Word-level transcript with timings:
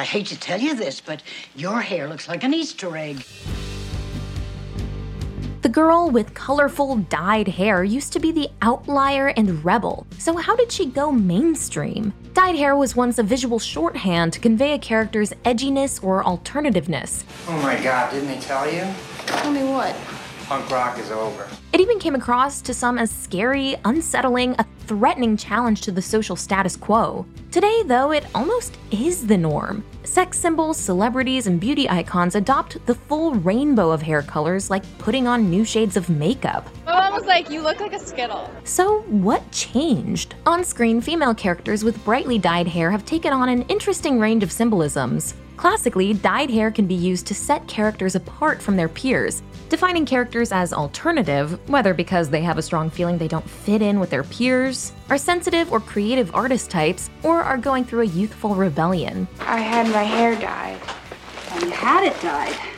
I 0.00 0.04
hate 0.04 0.28
to 0.28 0.40
tell 0.40 0.58
you 0.58 0.74
this, 0.74 0.98
but 0.98 1.22
your 1.54 1.82
hair 1.82 2.08
looks 2.08 2.26
like 2.26 2.42
an 2.42 2.54
Easter 2.54 2.96
egg. 2.96 3.22
The 5.60 5.68
girl 5.68 6.08
with 6.08 6.32
colorful, 6.32 6.96
dyed 6.96 7.48
hair 7.48 7.84
used 7.84 8.14
to 8.14 8.18
be 8.18 8.32
the 8.32 8.48
outlier 8.62 9.26
and 9.36 9.62
rebel, 9.62 10.06
so 10.16 10.38
how 10.38 10.56
did 10.56 10.72
she 10.72 10.86
go 10.86 11.12
mainstream? 11.12 12.14
Dyed 12.32 12.56
hair 12.56 12.76
was 12.76 12.96
once 12.96 13.18
a 13.18 13.22
visual 13.22 13.58
shorthand 13.58 14.32
to 14.32 14.40
convey 14.40 14.72
a 14.72 14.78
character's 14.78 15.34
edginess 15.44 16.02
or 16.02 16.24
alternativeness. 16.24 17.24
Oh 17.46 17.60
my 17.60 17.78
god, 17.82 18.10
didn't 18.10 18.28
they 18.28 18.40
tell 18.40 18.72
you? 18.72 18.90
Tell 19.26 19.52
me 19.52 19.64
what? 19.64 19.94
Punk 20.50 20.68
rock 20.68 20.98
is 20.98 21.12
over. 21.12 21.46
It 21.72 21.78
even 21.78 22.00
came 22.00 22.16
across 22.16 22.60
to 22.62 22.74
some 22.74 22.98
as 22.98 23.08
scary, 23.08 23.76
unsettling, 23.84 24.56
a 24.58 24.66
threatening 24.80 25.36
challenge 25.36 25.80
to 25.82 25.92
the 25.92 26.02
social 26.02 26.34
status 26.34 26.76
quo. 26.76 27.24
Today, 27.52 27.84
though, 27.84 28.10
it 28.10 28.26
almost 28.34 28.76
is 28.90 29.28
the 29.28 29.38
norm. 29.38 29.84
Sex 30.02 30.40
symbols, 30.40 30.76
celebrities, 30.76 31.46
and 31.46 31.60
beauty 31.60 31.88
icons 31.88 32.34
adopt 32.34 32.84
the 32.86 32.96
full 32.96 33.34
rainbow 33.34 33.92
of 33.92 34.02
hair 34.02 34.22
colors 34.22 34.70
like 34.70 34.82
putting 34.98 35.28
on 35.28 35.48
new 35.48 35.64
shades 35.64 35.96
of 35.96 36.10
makeup. 36.10 36.68
My 36.84 36.94
mom 36.94 37.12
was 37.12 37.26
like, 37.26 37.48
You 37.48 37.62
look 37.62 37.78
like 37.78 37.92
a 37.92 38.00
Skittle. 38.00 38.50
So, 38.64 39.02
what 39.02 39.48
changed? 39.52 40.34
On 40.46 40.64
screen, 40.64 41.00
female 41.00 41.32
characters 41.32 41.84
with 41.84 42.04
brightly 42.04 42.40
dyed 42.40 42.66
hair 42.66 42.90
have 42.90 43.04
taken 43.04 43.32
on 43.32 43.48
an 43.48 43.62
interesting 43.68 44.18
range 44.18 44.42
of 44.42 44.50
symbolisms. 44.50 45.34
Classically, 45.60 46.14
dyed 46.14 46.50
hair 46.50 46.70
can 46.70 46.86
be 46.86 46.94
used 46.94 47.26
to 47.26 47.34
set 47.34 47.68
characters 47.68 48.14
apart 48.14 48.62
from 48.62 48.76
their 48.76 48.88
peers, 48.88 49.42
defining 49.70 50.04
characters 50.04 50.52
as 50.52 50.72
alternative, 50.74 51.58
whether 51.70 51.94
because 51.94 52.28
they 52.28 52.42
have 52.42 52.58
a 52.58 52.62
strong 52.62 52.90
feeling 52.90 53.16
they 53.16 53.28
don't 53.28 53.48
fit 53.48 53.80
in 53.80 53.98
with 53.98 54.10
their 54.10 54.24
peers, 54.24 54.92
are 55.08 55.16
sensitive 55.16 55.72
or 55.72 55.80
creative 55.80 56.34
artist 56.34 56.70
types, 56.70 57.08
or 57.22 57.42
are 57.42 57.56
going 57.56 57.84
through 57.84 58.00
a 58.02 58.06
youthful 58.06 58.54
rebellion. 58.54 59.26
I 59.40 59.60
had 59.60 59.86
my 59.90 60.02
hair 60.02 60.34
dyed. 60.38 60.80
And 61.52 61.62
you 61.62 61.70
had 61.70 62.04
it 62.04 62.20
dyed. 62.20 62.69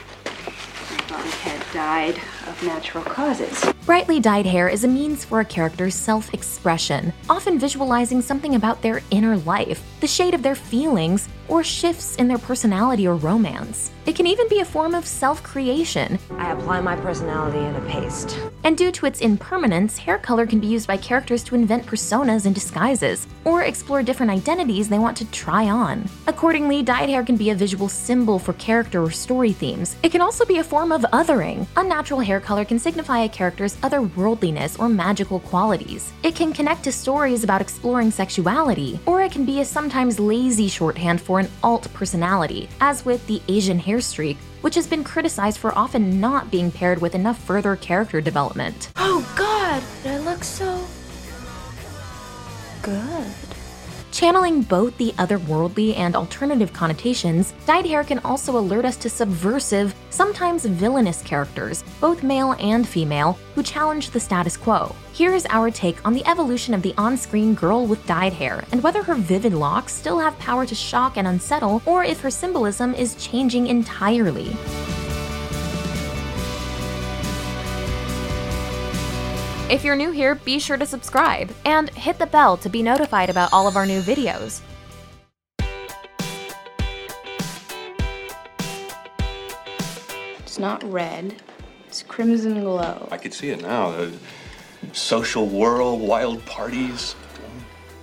I 1.14 1.26
had 1.44 1.62
died 1.74 2.20
of 2.48 2.62
natural 2.62 3.04
causes. 3.04 3.62
Brightly 3.84 4.18
dyed 4.18 4.46
hair 4.46 4.68
is 4.68 4.84
a 4.84 4.88
means 4.88 5.24
for 5.24 5.40
a 5.40 5.44
character's 5.44 5.94
self 5.94 6.32
expression, 6.32 7.12
often 7.28 7.58
visualizing 7.58 8.22
something 8.22 8.54
about 8.54 8.80
their 8.80 9.02
inner 9.10 9.36
life, 9.38 9.82
the 10.00 10.06
shade 10.06 10.32
of 10.32 10.42
their 10.42 10.54
feelings, 10.54 11.28
or 11.48 11.62
shifts 11.62 12.16
in 12.16 12.28
their 12.28 12.38
personality 12.38 13.06
or 13.06 13.16
romance. 13.16 13.90
It 14.06 14.16
can 14.16 14.26
even 14.26 14.48
be 14.48 14.60
a 14.60 14.64
form 14.64 14.94
of 14.94 15.06
self 15.06 15.42
creation. 15.42 16.18
I 16.38 16.52
apply 16.52 16.80
my 16.80 16.96
personality 16.96 17.58
in 17.58 17.74
a 17.76 17.80
paste. 17.82 18.38
And 18.64 18.78
due 18.78 18.92
to 18.92 19.06
its 19.06 19.20
impermanence, 19.20 19.98
hair 19.98 20.18
color 20.18 20.46
can 20.46 20.60
be 20.60 20.66
used 20.66 20.86
by 20.86 20.96
characters 20.96 21.42
to 21.44 21.54
invent 21.54 21.86
personas 21.86 22.46
and 22.46 22.54
disguises, 22.54 23.26
or 23.44 23.62
explore 23.62 24.02
different 24.02 24.30
identities 24.30 24.88
they 24.88 24.98
want 24.98 25.16
to 25.16 25.30
try 25.32 25.68
on. 25.68 26.08
Accordingly, 26.26 26.82
dyed 26.82 27.08
hair 27.08 27.24
can 27.24 27.36
be 27.36 27.50
a 27.50 27.54
visual 27.54 27.88
symbol 27.88 28.38
for 28.38 28.52
character 28.54 29.02
or 29.02 29.10
story 29.10 29.52
themes. 29.52 29.96
It 30.02 30.12
can 30.12 30.20
also 30.20 30.44
be 30.44 30.58
a 30.58 30.64
form 30.64 30.92
of 30.92 31.02
othering. 31.12 31.66
Unnatural 31.76 32.20
hair 32.20 32.40
color 32.40 32.64
can 32.64 32.78
signify 32.78 33.20
a 33.20 33.28
character's 33.28 33.76
otherworldliness 33.76 34.78
or 34.78 34.88
magical 34.88 35.40
qualities. 35.40 36.12
It 36.22 36.34
can 36.34 36.52
connect 36.52 36.84
to 36.84 36.92
stories 36.92 37.44
about 37.44 37.60
exploring 37.60 38.10
sexuality, 38.10 39.00
or 39.06 39.22
it 39.22 39.32
can 39.32 39.44
be 39.44 39.60
a 39.60 39.64
sometimes 39.64 40.20
lazy 40.20 40.68
shorthand 40.68 41.20
for 41.20 41.40
an 41.40 41.48
alt 41.62 41.92
personality, 41.92 42.68
as 42.80 43.04
with 43.04 43.26
the 43.26 43.42
Asian 43.48 43.78
hair 43.78 44.00
streak, 44.00 44.38
which 44.62 44.74
has 44.74 44.86
been 44.86 45.04
criticized 45.04 45.58
for 45.58 45.76
often 45.76 46.18
not 46.18 46.50
being 46.50 46.72
paired 46.72 47.00
with 47.00 47.14
enough 47.14 47.38
further 47.44 47.76
character 47.76 48.20
development. 48.20 48.90
Oh 48.96 49.22
god, 49.36 49.82
I 50.10 50.18
look 50.18 50.42
so 50.42 50.86
good. 52.82 53.51
Channeling 54.12 54.60
both 54.60 54.94
the 54.98 55.12
otherworldly 55.12 55.96
and 55.96 56.14
alternative 56.14 56.70
connotations, 56.70 57.54
dyed 57.64 57.86
hair 57.86 58.04
can 58.04 58.18
also 58.18 58.58
alert 58.58 58.84
us 58.84 58.98
to 58.98 59.08
subversive, 59.08 59.94
sometimes 60.10 60.66
villainous 60.66 61.22
characters, 61.22 61.82
both 61.98 62.22
male 62.22 62.52
and 62.60 62.86
female, 62.86 63.38
who 63.54 63.62
challenge 63.62 64.10
the 64.10 64.20
status 64.20 64.54
quo. 64.54 64.94
Here 65.14 65.32
is 65.32 65.46
our 65.48 65.70
take 65.70 66.06
on 66.06 66.12
the 66.12 66.26
evolution 66.26 66.74
of 66.74 66.82
the 66.82 66.94
on 66.98 67.16
screen 67.16 67.54
girl 67.54 67.86
with 67.86 68.06
dyed 68.06 68.34
hair 68.34 68.62
and 68.70 68.82
whether 68.82 69.02
her 69.02 69.14
vivid 69.14 69.54
locks 69.54 69.94
still 69.94 70.18
have 70.18 70.38
power 70.38 70.66
to 70.66 70.74
shock 70.74 71.16
and 71.16 71.26
unsettle, 71.26 71.80
or 71.86 72.04
if 72.04 72.20
her 72.20 72.30
symbolism 72.30 72.94
is 72.94 73.14
changing 73.14 73.66
entirely. 73.66 74.54
If 79.72 79.84
you're 79.84 79.96
new 79.96 80.10
here, 80.10 80.34
be 80.34 80.58
sure 80.58 80.76
to 80.76 80.84
subscribe 80.84 81.50
and 81.64 81.88
hit 81.88 82.18
the 82.18 82.26
bell 82.26 82.58
to 82.58 82.68
be 82.68 82.82
notified 82.82 83.30
about 83.30 83.54
all 83.54 83.66
of 83.66 83.74
our 83.74 83.86
new 83.86 84.02
videos. 84.02 84.60
It's 90.40 90.58
not 90.58 90.84
red, 90.92 91.36
it's 91.86 92.02
crimson 92.02 92.60
glow. 92.60 93.08
I 93.10 93.16
could 93.16 93.32
see 93.32 93.48
it 93.48 93.62
now. 93.62 93.92
The 93.92 94.12
social 94.92 95.46
whirl, 95.46 95.98
wild 95.98 96.44
parties, 96.44 97.16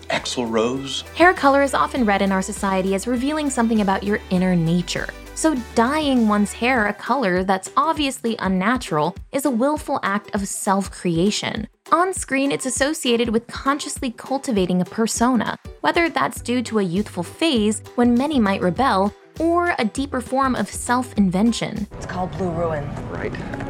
Axl 0.09 0.50
Rose. 0.50 1.02
Hair 1.13 1.35
color 1.35 1.62
is 1.62 1.75
often 1.75 2.03
read 2.03 2.24
in 2.24 2.31
our 2.31 2.41
society 2.41 2.96
as 2.96 3.06
revealing 3.06 3.52
something 3.52 3.81
about 3.81 4.02
your 4.02 4.19
inner 4.31 4.56
nature. 4.56 5.09
So, 5.40 5.56
dyeing 5.74 6.28
one's 6.28 6.52
hair 6.52 6.88
a 6.88 6.94
color 6.94 7.46
that's 7.46 7.72
obviously 7.78 8.36
unnatural 8.40 9.16
is 9.32 9.46
a 9.46 9.50
willful 9.50 10.02
act 10.04 10.36
of 10.36 10.46
self 10.46 10.92
creation. 10.92 11.66
On 11.94 12.14
screen, 12.14 12.52
it's 12.52 12.66
associated 12.66 13.30
with 13.30 13.48
consciously 13.48 14.12
cultivating 14.12 14.82
a 14.82 14.86
persona, 14.86 15.58
whether 15.80 16.10
that's 16.10 16.42
due 16.42 16.62
to 16.64 16.80
a 16.80 16.84
youthful 16.84 17.24
phase 17.24 17.82
when 17.96 18.16
many 18.16 18.38
might 18.38 18.62
rebel, 18.62 19.14
or 19.40 19.76
a 19.80 19.86
deeper 19.86 20.20
form 20.20 20.56
of 20.56 20.68
self 20.68 21.14
invention. 21.14 21.88
It's 21.94 22.06
called 22.06 22.32
Blue 22.32 22.52
Ruin. 22.52 22.84
Right. 23.10 23.69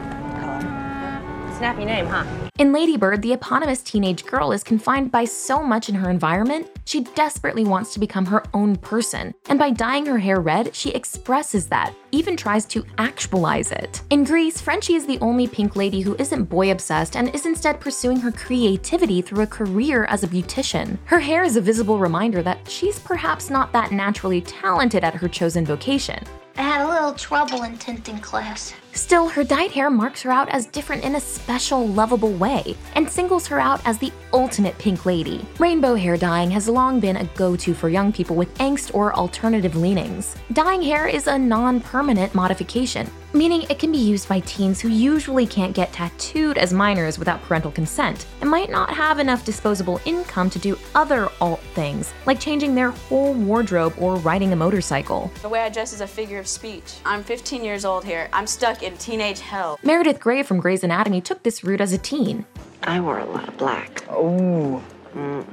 Snappy 1.60 1.84
name, 1.84 2.06
huh? 2.06 2.24
In 2.58 2.72
Lady 2.72 2.96
Bird, 2.96 3.22
the 3.22 3.34
eponymous 3.34 3.82
teenage 3.82 4.26
girl 4.26 4.54
is 4.54 4.64
confined 4.64 5.12
by 5.12 5.26
so 5.26 5.62
much 5.62 5.90
in 5.90 5.96
her 5.96 6.10
environment, 6.10 6.68
she 6.86 7.02
desperately 7.02 7.66
wants 7.66 7.94
to 7.94 8.00
become 8.00 8.26
her 8.28 8.46
own 8.54 8.78
person. 8.78 9.34
And 9.50 9.60
by 9.60 9.72
dyeing 9.72 10.06
her 10.06 10.18
hair 10.18 10.40
red, 10.40 10.74
she 10.74 10.92
expresses 10.92 11.68
that, 11.68 11.94
even 12.14 12.38
tries 12.38 12.64
to 12.68 12.86
actualize 12.98 13.74
it. 13.74 14.02
In 14.10 14.24
Grease, 14.24 14.62
Frenchie 14.62 14.96
is 14.96 15.06
the 15.06 15.20
only 15.20 15.48
pink 15.48 15.76
lady 15.76 16.00
who 16.00 16.16
isn't 16.18 16.46
boy 16.46 16.72
obsessed 16.72 17.18
and 17.18 17.28
is 17.36 17.46
instead 17.46 17.82
pursuing 17.82 18.22
her 18.22 18.32
creativity 18.32 19.22
through 19.22 19.44
a 19.44 19.48
career 19.48 20.06
as 20.06 20.24
a 20.24 20.30
beautician. 20.30 20.98
Her 21.04 21.20
hair 21.20 21.44
is 21.44 21.58
a 21.58 21.62
visible 21.62 22.00
reminder 22.00 22.42
that 22.42 22.70
she's 22.70 23.00
perhaps 23.00 23.50
not 23.50 23.74
that 23.74 23.92
naturally 23.92 24.40
talented 24.40 25.04
at 25.04 25.16
her 25.16 25.28
chosen 25.28 25.66
vocation. 25.66 26.24
I 26.60 26.64
had 26.64 26.82
a 26.82 26.90
little 26.90 27.14
trouble 27.14 27.64
in 27.64 27.78
tinting 27.78 28.20
class. 28.20 28.74
Still, 28.92 29.30
her 29.30 29.46
dyed 29.46 29.72
hair 29.72 29.90
marks 29.90 30.22
her 30.24 30.30
out 30.30 30.50
as 30.50 30.66
different 30.66 31.06
in 31.06 31.16
a 31.16 31.20
special, 31.22 31.88
lovable 31.88 32.34
way, 32.34 32.76
and 32.96 33.10
singles 33.10 33.48
her 33.48 33.62
out 33.62 33.80
as 33.86 33.98
the 33.98 34.12
ultimate 34.34 34.78
pink 34.78 35.06
lady. 35.06 35.46
Rainbow 35.58 35.96
hair 35.96 36.18
dyeing 36.18 36.52
has 36.52 36.68
long 36.68 37.00
been 37.00 37.16
a 37.16 37.24
go 37.36 37.56
to 37.56 37.74
for 37.74 37.88
young 37.88 38.12
people 38.12 38.36
with 38.36 38.54
angst 38.58 38.94
or 38.94 39.16
alternative 39.16 39.78
leanings. 39.78 40.36
Dyeing 40.52 40.82
hair 40.82 41.08
is 41.08 41.28
a 41.28 41.40
non 41.40 41.80
permanent 41.80 42.36
modification, 42.36 43.10
meaning 43.34 43.64
it 43.64 43.80
can 43.80 43.92
be 43.92 43.98
used 43.98 44.28
by 44.28 44.40
teens 44.42 44.80
who 44.80 44.90
usually 44.90 45.46
can't 45.46 45.74
get 45.74 45.94
tattooed 45.94 46.58
as 46.58 46.74
minors 46.74 47.18
without 47.20 47.42
parental 47.44 47.72
consent 47.72 48.26
and 48.42 48.50
might 48.50 48.70
not 48.70 48.90
have 48.90 49.20
enough 49.20 49.46
disposable 49.46 50.00
income 50.06 50.50
to 50.50 50.60
do 50.60 50.78
other 50.96 51.30
alt 51.42 51.62
things, 51.74 52.14
like 52.26 52.40
changing 52.40 52.76
their 52.76 52.92
whole 52.92 53.34
wardrobe 53.34 53.94
or 53.98 54.16
riding 54.18 54.54
a 54.54 54.56
motorcycle. 54.56 55.32
The 55.42 55.50
way 55.50 55.62
I 55.62 55.70
dress 55.70 55.94
is 55.94 56.02
a 56.02 56.08
figure 56.08 56.40
of 56.40 56.48
speech. 56.48 56.96
I'm 57.06 57.24
15 57.24 57.64
years 57.64 57.86
old 57.86 58.04
here. 58.04 58.30
I'm 58.34 58.48
stuck 58.48 58.84
in 58.84 58.98
teenage 58.98 59.40
hell. 59.40 59.80
Meredith 59.84 60.20
Grey 60.20 60.44
from 60.44 60.60
Grey's 60.60 60.84
Anatomy 60.84 61.22
took 61.22 61.44
this 61.44 61.64
route 61.64 61.82
as 61.82 61.94
a 61.94 61.98
teen. 61.98 62.46
I 62.84 63.00
wore 63.00 63.20
a 63.20 63.26
lot 63.26 63.48
of 63.48 63.58
black. 63.58 64.04
Oh. 64.10 64.82
Mm. 65.14 65.46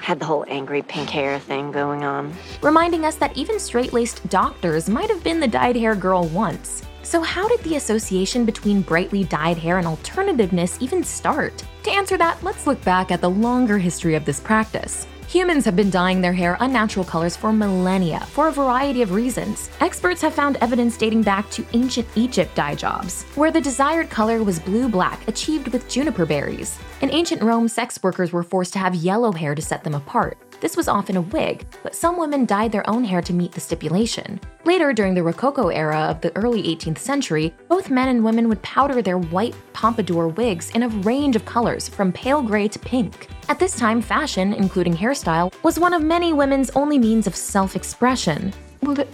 Had 0.00 0.18
the 0.20 0.24
whole 0.24 0.44
angry 0.48 0.82
pink 0.82 1.10
hair 1.10 1.38
thing 1.40 1.72
going 1.72 2.04
on. 2.04 2.32
reminding 2.62 3.04
us 3.04 3.16
that 3.16 3.36
even 3.36 3.58
straight 3.58 3.92
laced 3.92 4.26
doctors 4.28 4.88
might 4.88 5.10
have 5.10 5.22
been 5.24 5.40
the 5.40 5.48
dyed 5.48 5.76
hair 5.76 5.94
girl 5.94 6.24
once. 6.28 6.82
So, 7.02 7.22
how 7.22 7.48
did 7.48 7.60
the 7.60 7.76
association 7.76 8.44
between 8.44 8.82
brightly 8.82 9.24
dyed 9.24 9.58
hair 9.58 9.78
and 9.78 9.86
alternativeness 9.86 10.80
even 10.82 11.02
start? 11.02 11.64
To 11.84 11.90
answer 11.90 12.16
that, 12.18 12.42
let's 12.42 12.66
look 12.66 12.82
back 12.84 13.10
at 13.10 13.20
the 13.20 13.30
longer 13.30 13.78
history 13.78 14.14
of 14.14 14.24
this 14.24 14.38
practice. 14.38 15.06
Humans 15.28 15.64
have 15.64 15.76
been 15.76 15.90
dyeing 15.90 16.20
their 16.20 16.32
hair 16.32 16.56
unnatural 16.58 17.04
colors 17.04 17.36
for 17.36 17.52
millennia 17.52 18.18
for 18.32 18.48
a 18.48 18.52
variety 18.52 19.00
of 19.00 19.12
reasons. 19.12 19.70
Experts 19.80 20.20
have 20.22 20.34
found 20.34 20.56
evidence 20.56 20.96
dating 20.96 21.22
back 21.22 21.48
to 21.50 21.64
ancient 21.72 22.08
Egypt 22.16 22.52
dye 22.56 22.74
jobs, 22.74 23.22
where 23.36 23.52
the 23.52 23.60
desired 23.60 24.10
color 24.10 24.42
was 24.42 24.58
blue 24.58 24.88
black 24.88 25.26
achieved 25.28 25.68
with 25.68 25.88
juniper 25.88 26.26
berries. 26.26 26.78
In 27.00 27.10
ancient 27.10 27.42
Rome, 27.42 27.68
sex 27.68 28.02
workers 28.02 28.32
were 28.32 28.42
forced 28.42 28.72
to 28.72 28.80
have 28.80 28.94
yellow 28.96 29.30
hair 29.30 29.54
to 29.54 29.62
set 29.62 29.84
them 29.84 29.94
apart. 29.94 30.36
This 30.60 30.76
was 30.76 30.88
often 30.88 31.16
a 31.16 31.22
wig, 31.22 31.64
but 31.82 31.94
some 31.94 32.18
women 32.18 32.44
dyed 32.44 32.70
their 32.70 32.88
own 32.88 33.02
hair 33.02 33.22
to 33.22 33.32
meet 33.32 33.52
the 33.52 33.60
stipulation. 33.60 34.38
Later, 34.66 34.92
during 34.92 35.14
the 35.14 35.22
Rococo 35.22 35.68
era 35.68 36.00
of 36.10 36.20
the 36.20 36.36
early 36.36 36.62
18th 36.62 36.98
century, 36.98 37.54
both 37.68 37.88
men 37.88 38.08
and 38.08 38.22
women 38.22 38.46
would 38.48 38.60
powder 38.60 39.00
their 39.00 39.16
white 39.16 39.54
pompadour 39.72 40.28
wigs 40.28 40.68
in 40.70 40.82
a 40.82 40.88
range 40.88 41.34
of 41.34 41.46
colors, 41.46 41.88
from 41.88 42.12
pale 42.12 42.42
gray 42.42 42.68
to 42.68 42.78
pink. 42.78 43.28
At 43.48 43.58
this 43.58 43.74
time, 43.74 44.02
fashion, 44.02 44.52
including 44.52 44.94
hairstyle, 44.94 45.50
was 45.62 45.78
one 45.78 45.94
of 45.94 46.02
many 46.02 46.34
women's 46.34 46.68
only 46.70 46.98
means 46.98 47.26
of 47.26 47.34
self 47.34 47.74
expression. 47.74 48.52
Well, 48.82 48.96
th- 48.96 49.08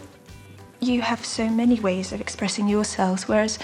You 0.80 1.00
have 1.00 1.24
so 1.24 1.48
many 1.48 1.78
ways 1.80 2.12
of 2.12 2.20
expressing 2.20 2.66
yourselves, 2.68 3.28
whereas 3.28 3.58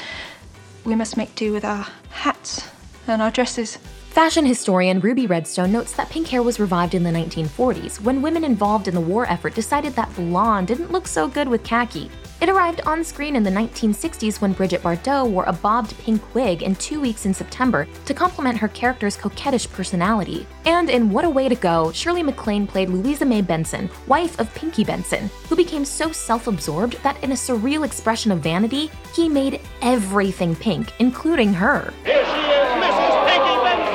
we 0.85 0.94
must 0.94 1.17
make 1.17 1.35
do 1.35 1.52
with 1.52 1.64
our 1.64 1.87
hats 2.11 2.69
and 3.08 3.20
our 3.20 3.31
dresses. 3.32 3.78
Fashion 4.12 4.44
historian 4.44 5.00
Ruby 5.00 5.26
Redstone 5.26 5.73
notes 5.73 5.94
that 5.94 6.11
pink 6.11 6.29
hair 6.29 6.43
was 6.43 6.61
revived 6.61 6.94
in 6.94 7.03
the 7.03 7.11
1940s 7.11 7.99
when 8.03 8.20
women 8.20 8.44
involved 8.44 8.87
in 8.87 8.94
the 8.94 9.00
war 9.00 9.25
effort 9.26 9.55
decided 9.55 9.94
that 9.94 10.14
blonde 10.14 10.67
didn't 10.67 10.93
look 10.93 11.09
so 11.09 11.26
good 11.26 11.49
with 11.49 11.64
khaki. 11.64 12.11
It 12.43 12.50
arrived 12.50 12.82
on 12.82 13.05
screen 13.05 13.37
in 13.37 13.43
the 13.43 13.50
1960s 13.50 14.41
when 14.41 14.53
Brigitte 14.53 14.82
Bardot 14.82 15.31
wore 15.31 15.44
a 15.44 15.53
bobbed 15.53 15.97
pink 16.00 16.35
wig 16.35 16.62
in 16.62 16.75
Two 16.75 17.00
Weeks 17.00 17.25
in 17.25 17.32
September 17.32 17.88
to 18.05 18.12
complement 18.12 18.59
her 18.59 18.69
character's 18.69 19.17
coquettish 19.17 19.70
personality. 19.70 20.47
And 20.67 20.91
in 20.91 21.09
What 21.11 21.25
a 21.25 21.31
Way 21.31 21.49
to 21.49 21.55
Go, 21.55 21.91
Shirley 21.93 22.23
MacLaine 22.23 22.67
played 22.67 22.91
Louisa 22.91 23.25
May 23.25 23.41
Benson, 23.41 23.88
wife 24.09 24.38
of 24.38 24.55
Pinky 24.55 24.85
Benson, 24.85 25.31
who 25.49 25.56
became 25.56 25.85
so 25.87 26.12
self 26.12 26.49
absorbed 26.49 27.03
that 27.03 27.23
in 27.25 27.32
a 27.32 27.35
surreal 27.35 27.85
expression 27.87 28.31
of 28.31 28.41
vanity, 28.41 28.91
he 29.14 29.26
made 29.29 29.61
everything 29.81 30.55
pink, 30.55 30.93
including 30.99 31.55
her. 31.55 31.94
Here 32.05 32.25
she 32.25 32.41
is, 32.41 32.69
Mrs. 32.82 33.26
Pinky 33.29 33.56
Benson. 33.62 33.93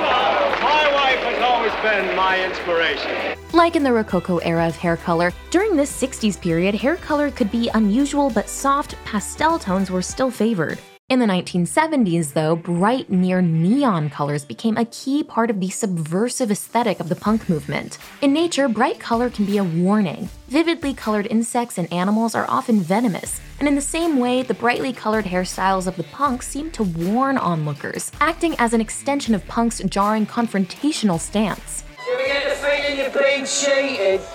My 0.64 0.90
wife 0.94 1.20
has 1.20 1.42
always 1.44 1.67
been 1.82 2.16
my 2.16 2.44
inspiration. 2.44 3.38
Like 3.54 3.76
in 3.76 3.84
the 3.84 3.94
Rococo 3.94 4.38
era 4.38 4.68
of 4.68 4.76
hair 4.76 4.98
color, 4.98 5.32
during 5.52 5.76
this 5.76 5.92
60s 5.92 6.40
period, 6.40 6.76
hair 6.76 6.96
color 6.98 7.32
could 7.32 7.52
be 7.52 7.70
unusual, 7.74 8.30
but 8.30 8.50
soft 8.50 8.96
pastel 9.06 9.58
tones 9.60 9.90
were 9.90 10.02
still 10.02 10.32
favored. 10.32 10.80
In 11.10 11.20
the 11.20 11.26
1970s, 11.26 12.34
though, 12.34 12.58
bright 12.58 13.10
near 13.10 13.42
neon 13.42 14.10
colors 14.10 14.44
became 14.44 14.76
a 14.76 14.84
key 14.84 15.24
part 15.24 15.50
of 15.50 15.62
the 15.62 15.70
subversive 15.70 16.52
aesthetic 16.52 17.00
of 17.00 17.08
the 17.08 17.16
punk 17.16 17.48
movement. 17.48 17.98
In 18.22 18.34
nature, 18.34 18.68
bright 18.68 19.00
color 19.00 19.30
can 19.30 19.46
be 19.46 19.58
a 19.58 19.64
warning. 19.64 20.28
Vividly 20.50 20.94
colored 20.94 21.26
insects 21.28 21.78
and 21.78 21.92
animals 21.94 22.36
are 22.36 22.46
often 22.50 22.82
venomous, 22.82 23.40
and 23.60 23.70
in 23.70 23.76
the 23.76 23.80
same 23.80 24.20
way, 24.20 24.44
the 24.44 24.54
brightly 24.54 24.92
colored 24.92 25.24
hairstyles 25.24 25.88
of 25.88 25.96
the 25.96 26.04
punks 26.04 26.46
seem 26.46 26.72
to 26.72 26.84
warn 26.84 27.38
onlookers, 27.38 28.12
acting 28.20 28.54
as 28.60 28.74
an 28.74 28.82
extension 28.82 29.34
of 29.34 29.48
punk's 29.48 29.80
jarring 29.84 30.26
confrontational 30.26 31.22
stance. 31.22 31.86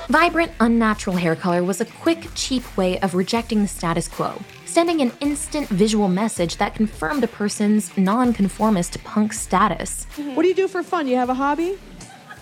Vibrant, 0.09 0.53
unnatural 0.61 1.17
hair 1.17 1.37
color 1.37 1.63
was 1.63 1.81
a 1.81 1.85
quick, 1.85 2.29
cheap 2.35 2.65
way 2.77 2.99
of 3.01 3.15
rejecting 3.15 3.63
the 3.63 3.69
status 3.69 4.09
quo, 4.09 4.41
sending 4.65 5.01
an 5.03 5.13
instant 5.21 5.69
visual 5.69 6.09
message 6.09 6.57
that 6.57 6.75
confirmed 6.75 7.23
a 7.25 7.29
person's 7.29 7.97
nonconformist 7.97 9.03
punk 9.05 9.33
status. 9.33 10.07
What 10.35 10.43
do 10.43 10.49
you 10.49 10.55
do 10.55 10.69
for 10.69 10.83
fun? 10.83 11.07
You 11.07 11.17
have 11.17 11.29
a 11.29 11.35
hobby? 11.35 11.79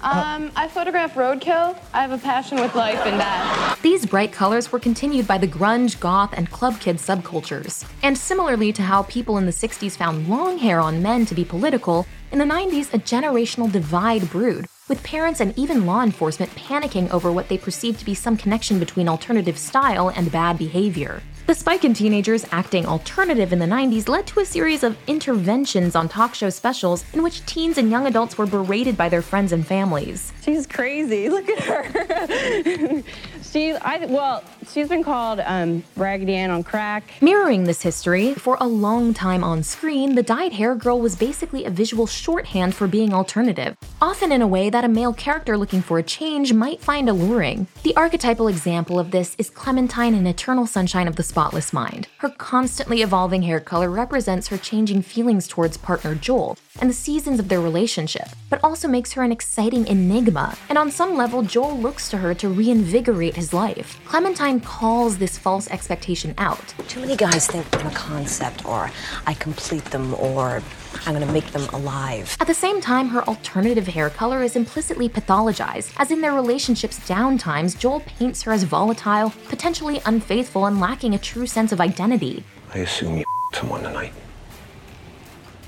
Um, 0.03 0.51
I 0.57 0.67
photograph 0.69 1.15
roadkill. 1.15 1.77
I 1.93 2.01
have 2.01 2.13
a 2.13 2.19
passion 2.19 2.59
with 2.59 2.75
life 2.75 3.05
and 3.05 3.19
death. 3.19 3.83
These 3.83 4.07
bright 4.07 4.33
colors 4.33 4.73
were 4.73 4.79
continued 4.79 5.27
by 5.27 5.37
the 5.37 5.47
grunge, 5.47 6.01
goth, 6.01 6.33
and 6.33 6.51
club 6.51 6.81
kid 6.81 6.97
subcultures. 6.97 7.87
And 8.03 8.17
similarly 8.17 8.73
to 8.73 8.83
how 8.83 9.03
people 9.03 9.37
in 9.37 9.45
the 9.45 9.53
60s 9.53 9.97
found 9.97 10.29
long 10.29 10.57
hair 10.57 10.81
on 10.81 11.03
men 11.03 11.27
to 11.27 11.35
be 11.35 11.45
political, 11.45 12.07
in 12.33 12.39
the 12.39 12.45
90s 12.45 12.95
a 12.95 12.99
generational 12.99 13.71
divide 13.71 14.31
brewed, 14.31 14.67
with 14.91 15.03
parents 15.03 15.41
and 15.41 15.59
even 15.59 15.87
law 15.87 16.03
enforcement 16.03 16.55
panicking 16.57 17.09
over 17.11 17.33
what 17.33 17.49
they 17.49 17.57
perceived 17.57 18.01
to 18.01 18.05
be 18.05 18.13
some 18.13 18.37
connection 18.37 18.79
between 18.79 19.09
alternative 19.09 19.57
style 19.57 20.11
and 20.11 20.31
bad 20.31 20.59
behavior. 20.59 21.23
The 21.47 21.55
spike 21.55 21.85
in 21.85 21.95
teenagers 21.95 22.45
acting 22.53 22.87
alternative 22.87 23.53
in 23.53 23.59
the 23.59 23.67
90s 23.67 24.09
led 24.09 24.27
to 24.29 24.41
a 24.41 24.45
series 24.45 24.85
of 24.85 24.97
interventions 25.09 25.97
on 25.97 26.09
talk 26.09 26.35
show 26.35 26.51
specials 26.51 27.05
in 27.13 27.23
which 27.23 27.45
teens 27.47 27.79
and 27.79 27.91
young 27.91 28.07
adults 28.07 28.39
were 28.39 28.47
berated 28.47 28.97
by 28.97 29.09
their 29.09 29.23
friends 29.23 29.53
and 29.53 29.67
families. 29.67 30.33
She's 30.43 30.67
crazy. 30.67 31.29
Look 31.29 31.49
at 31.49 31.61
her. 31.65 33.03
she's 33.51 33.77
I 33.83 34.05
well, 34.07 34.43
she's 34.69 34.89
been 34.89 35.03
called 35.03 35.41
um, 35.45 35.83
Raggedy 35.97 36.35
Ann 36.35 36.51
on 36.51 36.63
crack. 36.63 37.05
Mirroring 37.21 37.65
this 37.65 37.83
history, 37.83 38.35
for 38.35 38.57
a 38.61 38.67
long 38.67 39.13
time 39.15 39.43
on 39.45 39.63
screen, 39.63 40.15
the 40.15 40.23
dyed 40.23 40.53
hair 40.53 40.75
girl 40.75 41.01
was 41.01 41.17
basically 41.17 41.65
a 41.65 41.71
visual 41.71 42.07
shorthand 42.07 42.75
for 42.75 42.87
being 42.87 43.13
alternative, 43.13 43.77
often 44.01 44.33
in 44.33 44.43
a 44.43 44.47
way 44.47 44.71
that 44.71 44.85
a 44.85 44.89
male 44.89 45.13
character 45.13 45.57
looking 45.57 45.83
for 45.83 45.99
a 45.99 46.03
change 46.03 46.53
might 46.53 46.81
find 46.81 47.09
alluring. 47.09 47.67
The 47.83 47.97
archetypal 47.97 48.49
example 48.49 48.99
of 48.99 49.11
this 49.11 49.35
is 49.39 49.51
Clementine 49.51 50.15
in 50.15 50.27
Eternal 50.27 50.67
Sunshine 50.67 51.09
of 51.09 51.17
the 51.17 51.23
Spotless 51.23 51.73
Mind. 51.73 52.09
Her 52.19 52.31
constantly 52.31 53.03
evolving 53.03 53.43
hair 53.43 53.61
color 53.61 53.91
represents 53.91 54.49
her 54.49 54.59
changing 54.59 55.03
feelings 55.03 55.49
towards 55.49 55.77
partner 55.77 56.15
Joel 56.15 56.57
and 56.81 56.89
the 56.91 56.95
seasons 56.95 57.39
of 57.39 57.49
their 57.49 57.61
relationship, 57.61 58.29
but 58.49 58.63
also 58.65 58.89
makes 58.89 59.13
her 59.13 59.23
an 59.23 59.33
exciting 59.33 59.87
enigma. 59.87 60.57
And 60.69 60.79
on 60.79 60.91
some 60.91 61.17
level, 61.17 61.43
Joel 61.43 61.79
looks 61.79 62.09
to 62.11 62.19
her 62.19 62.35
to 62.35 62.49
reinvigorate 62.49 63.37
his 63.37 63.53
life. 63.53 64.01
Clementine 64.05 64.61
calls 64.61 65.19
this 65.19 65.39
false 65.39 65.69
expectation 65.71 66.35
out. 66.39 66.75
Too 66.89 67.01
many 67.01 67.17
guys 67.17 67.47
think 67.47 67.67
I'm 67.79 67.87
a 67.87 67.95
concept, 67.95 68.65
or 68.65 68.91
I 69.27 69.35
complete 69.35 69.85
them, 69.87 70.15
or 70.15 70.63
I'm 71.07 71.15
gonna 71.15 71.33
make 71.33 71.53
them 71.53 71.69
alive. 71.73 72.37
At 72.41 72.47
the 72.47 72.55
same 72.55 72.81
time, 72.81 73.09
her 73.09 73.23
alternative 73.29 73.87
hair 73.87 74.11
color 74.11 74.43
is 74.43 74.57
implicitly 74.57 75.09
pathologized, 75.09 75.93
as 75.99 76.11
in 76.11 76.21
their 76.21 76.33
relationship's 76.33 76.99
downtimes, 77.01 77.79
Joel 77.79 78.01
paints 78.01 78.43
her 78.43 78.53
as 78.53 78.65
volatile, 78.65 79.33
potentially 79.49 80.01
unfaithful, 80.07 80.67
and 80.67 80.81
lacking 80.81 81.15
a 81.15 81.19
true 81.19 81.47
sense 81.47 81.73
of 81.73 81.81
identity. 81.81 82.45
I 82.75 82.79
assume 82.79 83.19
you 83.19 83.25
someone 83.55 83.83
tonight. 83.83 84.13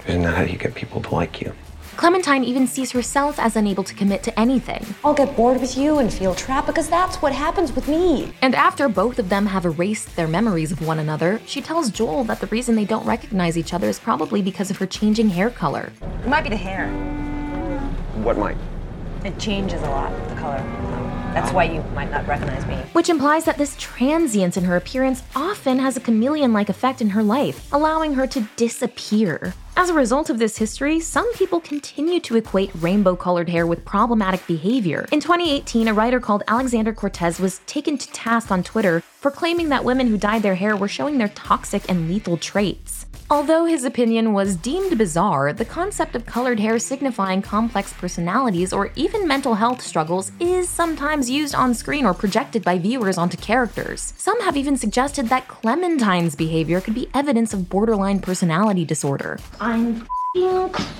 Isn't 0.06 0.22
that 0.22 0.34
how 0.34 0.42
you 0.42 0.58
get 0.58 0.74
people 0.74 1.00
to 1.02 1.14
like 1.14 1.40
you? 1.40 1.52
Clementine 1.96 2.42
even 2.42 2.66
sees 2.66 2.90
herself 2.90 3.38
as 3.38 3.54
unable 3.54 3.84
to 3.84 3.94
commit 3.94 4.22
to 4.24 4.40
anything. 4.40 4.84
I'll 5.04 5.14
get 5.14 5.36
bored 5.36 5.60
with 5.60 5.76
you 5.76 5.98
and 5.98 6.12
feel 6.12 6.34
trapped 6.34 6.66
because 6.66 6.88
that's 6.88 7.16
what 7.16 7.32
happens 7.32 7.72
with 7.72 7.86
me. 7.86 8.32
And 8.40 8.54
after 8.54 8.88
both 8.88 9.18
of 9.18 9.28
them 9.28 9.46
have 9.46 9.64
erased 9.66 10.16
their 10.16 10.26
memories 10.26 10.72
of 10.72 10.84
one 10.84 10.98
another, 10.98 11.40
she 11.46 11.60
tells 11.60 11.90
Joel 11.90 12.24
that 12.24 12.40
the 12.40 12.46
reason 12.48 12.74
they 12.74 12.86
don't 12.86 13.06
recognize 13.06 13.58
each 13.58 13.74
other 13.74 13.88
is 13.88 14.00
probably 14.00 14.42
because 14.42 14.70
of 14.70 14.78
her 14.78 14.86
changing 14.86 15.28
hair 15.28 15.50
color. 15.50 15.92
It 16.00 16.28
might 16.28 16.42
be 16.42 16.50
the 16.50 16.56
hair. 16.56 16.88
What 18.22 18.38
might? 18.38 18.56
It 19.24 19.38
changes 19.38 19.82
a 19.82 19.90
lot, 19.90 20.28
the 20.28 20.34
color. 20.36 20.91
That's 21.32 21.52
why 21.52 21.64
you 21.64 21.82
might 21.94 22.10
not 22.10 22.26
recognize 22.26 22.66
me. 22.66 22.76
Which 22.92 23.08
implies 23.08 23.44
that 23.46 23.56
this 23.56 23.74
transience 23.78 24.56
in 24.56 24.64
her 24.64 24.76
appearance 24.76 25.22
often 25.34 25.78
has 25.78 25.96
a 25.96 26.00
chameleon 26.00 26.52
like 26.52 26.68
effect 26.68 27.00
in 27.00 27.10
her 27.10 27.22
life, 27.22 27.72
allowing 27.72 28.14
her 28.14 28.26
to 28.26 28.48
disappear. 28.56 29.54
As 29.74 29.88
a 29.88 29.94
result 29.94 30.28
of 30.28 30.38
this 30.38 30.58
history, 30.58 31.00
some 31.00 31.32
people 31.32 31.58
continue 31.58 32.20
to 32.20 32.36
equate 32.36 32.70
rainbow 32.74 33.16
colored 33.16 33.48
hair 33.48 33.66
with 33.66 33.86
problematic 33.86 34.46
behavior. 34.46 35.08
In 35.10 35.20
2018, 35.20 35.88
a 35.88 35.94
writer 35.94 36.20
called 36.20 36.42
Alexander 36.46 36.92
Cortez 36.92 37.40
was 37.40 37.60
taken 37.60 37.96
to 37.96 38.12
task 38.12 38.50
on 38.50 38.62
Twitter 38.62 39.00
for 39.00 39.30
claiming 39.30 39.70
that 39.70 39.84
women 39.84 40.08
who 40.08 40.18
dyed 40.18 40.42
their 40.42 40.56
hair 40.56 40.76
were 40.76 40.88
showing 40.88 41.16
their 41.16 41.28
toxic 41.28 41.88
and 41.88 42.08
lethal 42.08 42.36
traits. 42.36 43.06
Although 43.32 43.64
his 43.64 43.86
opinion 43.86 44.34
was 44.34 44.56
deemed 44.56 44.98
bizarre, 44.98 45.54
the 45.54 45.64
concept 45.64 46.14
of 46.14 46.26
colored 46.26 46.60
hair 46.60 46.78
signifying 46.78 47.40
complex 47.40 47.90
personalities 47.94 48.74
or 48.74 48.92
even 48.94 49.26
mental 49.26 49.54
health 49.54 49.80
struggles 49.80 50.30
is 50.38 50.68
sometimes 50.68 51.30
used 51.30 51.54
on 51.54 51.72
screen 51.72 52.04
or 52.04 52.12
projected 52.12 52.62
by 52.62 52.78
viewers 52.78 53.16
onto 53.16 53.38
characters. 53.38 54.12
Some 54.18 54.38
have 54.42 54.58
even 54.58 54.76
suggested 54.76 55.30
that 55.30 55.48
Clementine's 55.48 56.36
behavior 56.36 56.82
could 56.82 56.94
be 56.94 57.08
evidence 57.14 57.54
of 57.54 57.70
borderline 57.70 58.20
personality 58.20 58.84
disorder. 58.84 59.38
I'm 59.58 60.06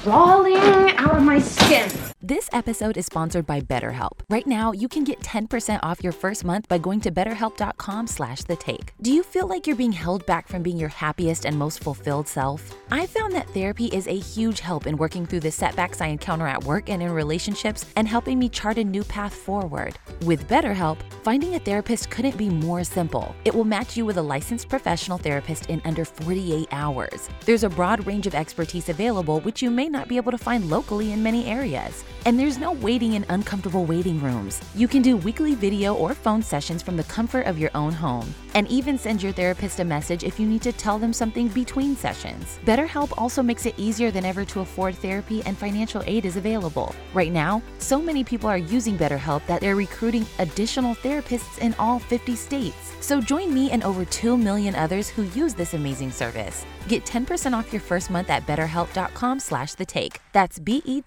crawling 0.03 0.57
out 0.57 1.19
of 1.19 1.23
my 1.23 1.39
skin. 1.39 2.12
This 2.25 2.49
episode 2.53 2.97
is 2.97 3.07
sponsored 3.07 3.47
by 3.47 3.61
BetterHelp. 3.63 4.21
Right 4.31 4.47
now, 4.47 4.71
you 4.71 4.87
can 4.87 5.03
get 5.03 5.19
10% 5.23 5.81
off 5.83 6.05
your 6.05 6.13
first 6.13 6.45
month 6.45 6.69
by 6.69 6.79
going 6.79 7.01
to 7.01 7.11
betterhelp.com 7.11 8.07
slash 8.07 8.45
the 8.45 8.55
take. 8.55 8.95
Do 9.03 9.11
you 9.11 9.25
feel 9.25 9.49
like 9.49 9.67
you're 9.67 9.75
being 9.75 9.91
held 9.91 10.25
back 10.25 10.47
from 10.47 10.63
being 10.63 10.77
your 10.77 10.89
happiest 10.89 11.45
and 11.45 11.59
most 11.59 11.83
fulfilled 11.83 12.29
self? 12.29 12.63
I 12.93 13.07
found 13.07 13.35
that 13.35 13.49
therapy 13.49 13.87
is 13.87 14.07
a 14.07 14.17
huge 14.17 14.61
help 14.61 14.87
in 14.87 14.97
working 14.97 15.27
through 15.27 15.41
the 15.41 15.51
setbacks 15.51 16.01
I 16.01 16.15
encounter 16.15 16.47
at 16.47 16.63
work 16.63 16.89
and 16.91 17.03
in 17.03 17.13
relationships 17.13 17.87
and 17.97 18.07
helping 18.07 18.39
me 18.39 18.49
chart 18.49 18.79
a 18.79 18.85
new 18.85 19.03
path 19.03 19.35
forward. 19.35 19.99
With 20.25 20.49
BetterHelp, 20.49 20.99
finding 21.25 21.57
a 21.57 21.59
therapist 21.59 22.11
couldn't 22.11 22.37
be 22.37 22.49
more 22.49 22.85
simple. 22.85 23.35
It 23.45 23.53
will 23.53 23.65
match 23.65 23.97
you 23.97 24.05
with 24.05 24.19
a 24.19 24.23
licensed 24.23 24.69
professional 24.69 25.19
therapist 25.19 25.69
in 25.69 25.83
under 25.85 26.05
48 26.05 26.69
hours. 26.71 27.29
There's 27.47 27.65
a 27.65 27.69
broad 27.69 28.07
range 28.07 28.29
of 28.29 28.37
expertise 28.37 28.89
available, 28.89 29.41
which 29.41 29.61
you 29.61 29.73
may 29.73 29.89
not 29.89 30.07
be 30.07 30.19
able 30.19 30.31
to 30.31 30.39
find 30.39 30.71
locally 30.71 31.11
in 31.11 31.21
many 31.21 31.47
areas. 31.47 32.05
And 32.25 32.39
there's 32.39 32.59
no 32.59 32.73
waiting 32.73 33.15
in 33.15 33.27
uncomfortable 33.29 33.85
waiting 33.85 34.21
rooms. 34.21 34.61
You 34.75 34.89
can 34.89 35.03
do 35.03 35.17
weekly 35.17 35.55
video 35.55 35.95
or 35.95 36.15
phone 36.15 36.43
sessions 36.43 36.83
from 36.83 36.97
the 36.97 37.05
comfort 37.05 37.47
of 37.47 37.59
your 37.59 37.71
own 37.75 37.93
home, 37.93 38.33
and 38.55 38.69
even 38.69 38.97
send 38.97 39.23
your 39.23 39.33
therapist 39.33 39.81
a 39.81 39.85
message 39.85 40.25
if 40.25 40.39
you 40.39 40.47
need 40.47 40.63
to 40.63 40.73
tell 40.73 40.99
them 40.99 41.13
something 41.13 41.49
between 41.49 41.97
sessions. 41.97 42.59
BetterHelp 42.65 43.13
also 43.19 43.43
makes 43.43 43.67
it 43.67 43.79
easier 43.79 44.11
than 44.11 44.25
ever 44.25 44.45
to 44.45 44.61
afford 44.61 44.95
therapy, 44.97 45.43
and 45.47 45.57
financial 45.57 46.03
aid 46.07 46.25
is 46.25 46.37
available. 46.37 46.95
Right 47.15 47.33
now, 47.33 47.63
so 47.79 48.01
many 48.01 48.25
people 48.25 48.49
are 48.49 48.59
using 48.59 48.97
BetterHelp 48.97 49.45
that 49.47 49.61
they're 49.61 49.77
recruiting 49.77 50.27
additional 50.39 50.95
therapists 50.95 51.59
in 51.59 51.75
all 51.79 51.99
50 51.99 52.37
states. 52.37 52.93
So 53.01 53.21
join 53.21 53.53
me 53.53 53.71
and 53.71 53.83
over 53.85 54.05
2 54.05 54.37
million 54.37 54.75
others 54.75 55.09
who 55.09 55.23
use 55.41 55.55
this 55.55 55.75
amazing 55.75 56.13
service. 56.13 56.65
Get 56.87 57.05
10% 57.05 57.53
off 57.59 57.73
your 57.73 57.83
first 57.83 58.11
month 58.11 58.31
at 58.31 58.47
betterhelp.com 58.47 59.41
slash 59.41 59.75
the 59.75 59.87
take. 59.87 60.19
That's 60.33 60.61
B-E-T-T-E-R-H-E-L-P 60.61 61.05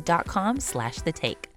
dot 0.00 0.26
com 0.28 0.60
slash 0.60 0.96
the 0.98 1.12
take. 1.12 1.47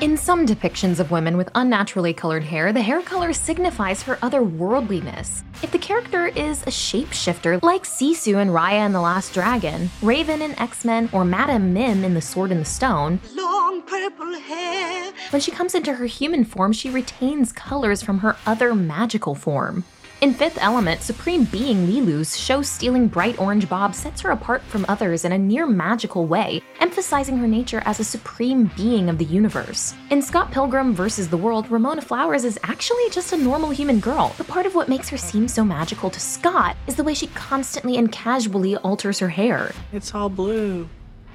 In 0.00 0.16
some 0.16 0.46
depictions 0.46 0.98
of 0.98 1.10
women 1.10 1.36
with 1.36 1.50
unnaturally 1.54 2.14
colored 2.14 2.44
hair, 2.44 2.72
the 2.72 2.80
hair 2.80 3.02
color 3.02 3.34
signifies 3.34 4.02
her 4.04 4.16
otherworldliness. 4.16 5.42
If 5.62 5.72
the 5.72 5.78
character 5.78 6.28
is 6.28 6.62
a 6.62 6.70
shapeshifter, 6.70 7.62
like 7.62 7.82
Sisu 7.82 8.40
and 8.40 8.48
Raya 8.48 8.86
in 8.86 8.92
The 8.92 9.00
Last 9.02 9.34
Dragon, 9.34 9.90
Raven 10.00 10.40
in 10.40 10.58
X 10.58 10.86
Men, 10.86 11.10
or 11.12 11.26
Madame 11.26 11.74
Mim 11.74 12.02
in 12.02 12.14
The 12.14 12.22
Sword 12.22 12.50
in 12.50 12.60
the 12.60 12.64
Stone, 12.64 13.20
Long 13.34 13.82
purple 13.82 14.32
hair. 14.40 15.12
when 15.28 15.42
she 15.42 15.50
comes 15.50 15.74
into 15.74 15.92
her 15.92 16.06
human 16.06 16.46
form, 16.46 16.72
she 16.72 16.88
retains 16.88 17.52
colors 17.52 18.02
from 18.02 18.20
her 18.20 18.36
other 18.46 18.74
magical 18.74 19.34
form. 19.34 19.84
In 20.20 20.34
Fifth 20.34 20.58
Element, 20.60 21.00
Supreme 21.00 21.44
Being 21.44 21.86
Leeloo's 21.86 22.38
show 22.38 22.60
stealing 22.60 23.08
bright 23.08 23.38
orange 23.40 23.66
bob 23.70 23.94
sets 23.94 24.20
her 24.20 24.32
apart 24.32 24.60
from 24.60 24.84
others 24.86 25.24
in 25.24 25.32
a 25.32 25.38
near 25.38 25.66
magical 25.66 26.26
way, 26.26 26.60
emphasizing 26.78 27.38
her 27.38 27.48
nature 27.48 27.82
as 27.86 28.00
a 28.00 28.04
supreme 28.04 28.70
being 28.76 29.08
of 29.08 29.16
the 29.16 29.24
universe. 29.24 29.94
In 30.10 30.20
Scott 30.20 30.50
Pilgrim 30.50 30.92
vs. 30.92 31.30
the 31.30 31.38
World, 31.38 31.70
Ramona 31.70 32.02
Flowers 32.02 32.44
is 32.44 32.58
actually 32.64 33.08
just 33.10 33.32
a 33.32 33.36
normal 33.38 33.70
human 33.70 33.98
girl, 33.98 34.34
but 34.36 34.46
part 34.46 34.66
of 34.66 34.74
what 34.74 34.90
makes 34.90 35.08
her 35.08 35.16
seem 35.16 35.48
so 35.48 35.64
magical 35.64 36.10
to 36.10 36.20
Scott 36.20 36.76
is 36.86 36.96
the 36.96 37.04
way 37.04 37.14
she 37.14 37.28
constantly 37.28 37.96
and 37.96 38.12
casually 38.12 38.76
alters 38.76 39.20
her 39.20 39.30
hair. 39.30 39.72
It's 39.90 40.14
all 40.14 40.28
blue. 40.28 40.86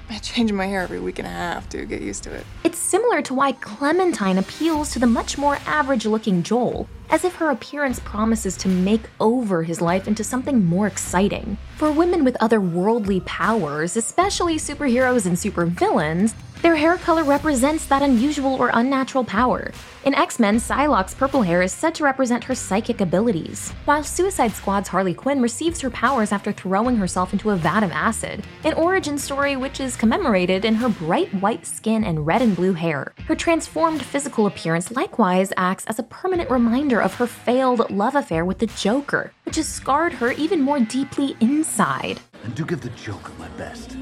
I 0.10 0.18
change 0.18 0.52
my 0.52 0.66
hair 0.66 0.82
every 0.82 1.00
week 1.00 1.18
and 1.18 1.26
a 1.26 1.30
half, 1.30 1.68
dude. 1.68 1.88
Get 1.88 2.00
used 2.00 2.22
to 2.24 2.32
it. 2.32 2.46
It's 2.64 2.78
similar 2.78 3.22
to 3.22 3.34
why 3.34 3.52
Clementine 3.52 4.38
appeals 4.38 4.92
to 4.92 4.98
the 4.98 5.06
much 5.06 5.36
more 5.36 5.58
average 5.66 6.06
looking 6.06 6.42
Joel, 6.42 6.88
as 7.10 7.24
if 7.24 7.34
her 7.36 7.50
appearance 7.50 7.98
promises 8.00 8.56
to 8.58 8.68
make 8.68 9.02
over 9.18 9.64
his 9.64 9.80
life 9.80 10.06
into 10.06 10.22
something 10.22 10.64
more 10.64 10.86
exciting. 10.86 11.58
For 11.76 11.90
women 11.90 12.24
with 12.24 12.36
otherworldly 12.40 13.24
powers, 13.24 13.96
especially 13.96 14.56
superheroes 14.56 15.26
and 15.26 15.36
supervillains, 15.36 16.34
their 16.62 16.76
hair 16.76 16.96
color 16.96 17.22
represents 17.24 17.86
that 17.86 18.02
unusual 18.02 18.54
or 18.54 18.70
unnatural 18.72 19.24
power. 19.24 19.72
In 20.04 20.14
X 20.14 20.38
Men, 20.38 20.56
Psylocke's 20.56 21.14
purple 21.14 21.42
hair 21.42 21.62
is 21.62 21.72
said 21.72 21.94
to 21.96 22.04
represent 22.04 22.44
her 22.44 22.54
psychic 22.54 23.00
abilities, 23.00 23.72
while 23.86 24.04
Suicide 24.04 24.52
Squad's 24.52 24.88
Harley 24.88 25.14
Quinn 25.14 25.42
receives 25.42 25.80
her 25.80 25.90
powers 25.90 26.32
after 26.32 26.52
throwing 26.52 26.96
herself 26.96 27.32
into 27.32 27.50
a 27.50 27.56
vat 27.56 27.82
of 27.82 27.90
acid, 27.90 28.44
an 28.64 28.74
origin 28.74 29.18
story 29.18 29.56
which 29.56 29.80
is 29.80 29.96
commemorated 29.96 30.64
in 30.64 30.76
her 30.76 30.88
bright 30.88 31.32
white 31.34 31.66
skin 31.66 32.04
and 32.04 32.26
red 32.26 32.40
and 32.40 32.54
blue 32.54 32.72
hair. 32.72 33.12
Her 33.26 33.34
transformed 33.34 34.02
physical 34.02 34.46
appearance 34.46 34.90
likewise 34.92 35.52
acts 35.56 35.86
as 35.86 35.98
a 35.98 36.04
permanent 36.04 36.50
reminder 36.50 37.00
of 37.00 37.14
her 37.14 37.26
failed 37.26 37.90
love 37.90 38.14
affair 38.14 38.44
with 38.44 38.58
the 38.58 38.66
Joker, 38.66 39.32
which 39.44 39.56
has 39.56 39.68
scarred 39.68 40.14
her 40.14 40.32
even 40.32 40.60
more 40.60 40.80
deeply 40.80 41.36
inside. 41.40 42.20
And 42.44 42.54
do 42.54 42.64
give 42.64 42.80
the 42.80 42.90
Joker 42.90 43.32
my 43.38 43.48
best. 43.50 43.96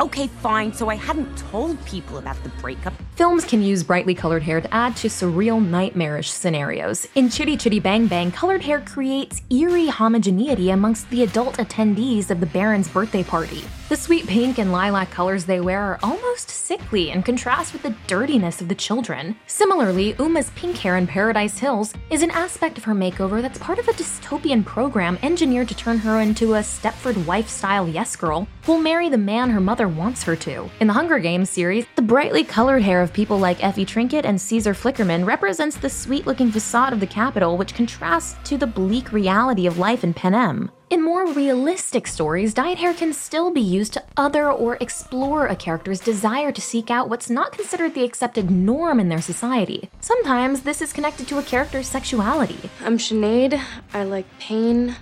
Okay, 0.00 0.26
fine, 0.26 0.72
so 0.72 0.88
I 0.88 0.96
hadn't 0.96 1.36
told 1.38 1.82
people 1.84 2.18
about 2.18 2.42
the 2.42 2.48
breakup. 2.60 2.92
Films 3.14 3.44
can 3.44 3.62
use 3.62 3.84
brightly 3.84 4.14
colored 4.14 4.42
hair 4.42 4.60
to 4.60 4.74
add 4.74 4.96
to 4.96 5.08
surreal, 5.08 5.64
nightmarish 5.64 6.30
scenarios. 6.30 7.06
In 7.14 7.30
Chitty 7.30 7.56
Chitty 7.56 7.78
Bang 7.78 8.08
Bang, 8.08 8.32
colored 8.32 8.62
hair 8.62 8.80
creates 8.80 9.42
eerie 9.50 9.86
homogeneity 9.86 10.70
amongst 10.70 11.08
the 11.10 11.22
adult 11.22 11.58
attendees 11.58 12.30
of 12.30 12.40
the 12.40 12.46
Baron's 12.46 12.88
birthday 12.88 13.22
party. 13.22 13.62
The 13.94 14.00
sweet 14.00 14.26
pink 14.26 14.58
and 14.58 14.72
lilac 14.72 15.12
colors 15.12 15.44
they 15.44 15.60
wear 15.60 15.80
are 15.80 16.00
almost 16.02 16.50
sickly 16.50 17.12
and 17.12 17.24
contrast 17.24 17.72
with 17.72 17.84
the 17.84 17.94
dirtiness 18.08 18.60
of 18.60 18.66
the 18.66 18.74
children. 18.74 19.36
Similarly, 19.46 20.16
Uma's 20.18 20.50
pink 20.56 20.78
hair 20.78 20.96
in 20.96 21.06
Paradise 21.06 21.60
Hills 21.60 21.94
is 22.10 22.24
an 22.24 22.32
aspect 22.32 22.76
of 22.76 22.82
her 22.82 22.92
makeover 22.92 23.40
that's 23.40 23.60
part 23.60 23.78
of 23.78 23.86
a 23.86 23.92
dystopian 23.92 24.64
program 24.64 25.16
engineered 25.22 25.68
to 25.68 25.76
turn 25.76 25.98
her 25.98 26.18
into 26.18 26.54
a 26.54 26.58
Stepford 26.58 27.24
wife 27.24 27.48
style 27.48 27.88
yes 27.88 28.16
girl 28.16 28.48
who'll 28.64 28.78
marry 28.78 29.08
the 29.08 29.16
man 29.16 29.50
her 29.50 29.60
mother 29.60 29.86
wants 29.86 30.24
her 30.24 30.34
to. 30.34 30.68
In 30.80 30.88
the 30.88 30.92
Hunger 30.92 31.20
Games 31.20 31.48
series, 31.48 31.86
the 31.94 32.02
brightly 32.02 32.42
colored 32.42 32.82
hair 32.82 33.00
of 33.00 33.12
people 33.12 33.38
like 33.38 33.62
Effie 33.62 33.84
Trinket 33.84 34.24
and 34.24 34.40
Caesar 34.40 34.74
Flickerman 34.74 35.24
represents 35.24 35.76
the 35.76 35.88
sweet 35.88 36.26
looking 36.26 36.50
facade 36.50 36.92
of 36.92 36.98
the 36.98 37.06
Capitol, 37.06 37.56
which 37.56 37.76
contrasts 37.76 38.34
to 38.42 38.58
the 38.58 38.66
bleak 38.66 39.12
reality 39.12 39.68
of 39.68 39.78
life 39.78 40.02
in 40.02 40.12
Panem. 40.12 40.72
In 40.94 41.02
more 41.02 41.26
realistic 41.26 42.06
stories, 42.06 42.54
dyed 42.54 42.78
hair 42.78 42.94
can 42.94 43.12
still 43.12 43.50
be 43.50 43.60
used 43.60 43.94
to 43.94 44.02
other 44.16 44.48
or 44.48 44.76
explore 44.76 45.48
a 45.48 45.56
character's 45.56 45.98
desire 45.98 46.52
to 46.52 46.60
seek 46.60 46.88
out 46.88 47.08
what's 47.08 47.28
not 47.28 47.50
considered 47.50 47.94
the 47.94 48.04
accepted 48.04 48.48
norm 48.48 49.00
in 49.00 49.08
their 49.08 49.20
society. 49.20 49.90
Sometimes 50.00 50.60
this 50.60 50.80
is 50.80 50.92
connected 50.92 51.26
to 51.26 51.38
a 51.38 51.42
character's 51.42 51.88
sexuality. 51.88 52.70
I'm 52.80 52.98
Sinead. 52.98 53.60
I 53.92 54.04
like 54.04 54.38
pain. 54.38 54.94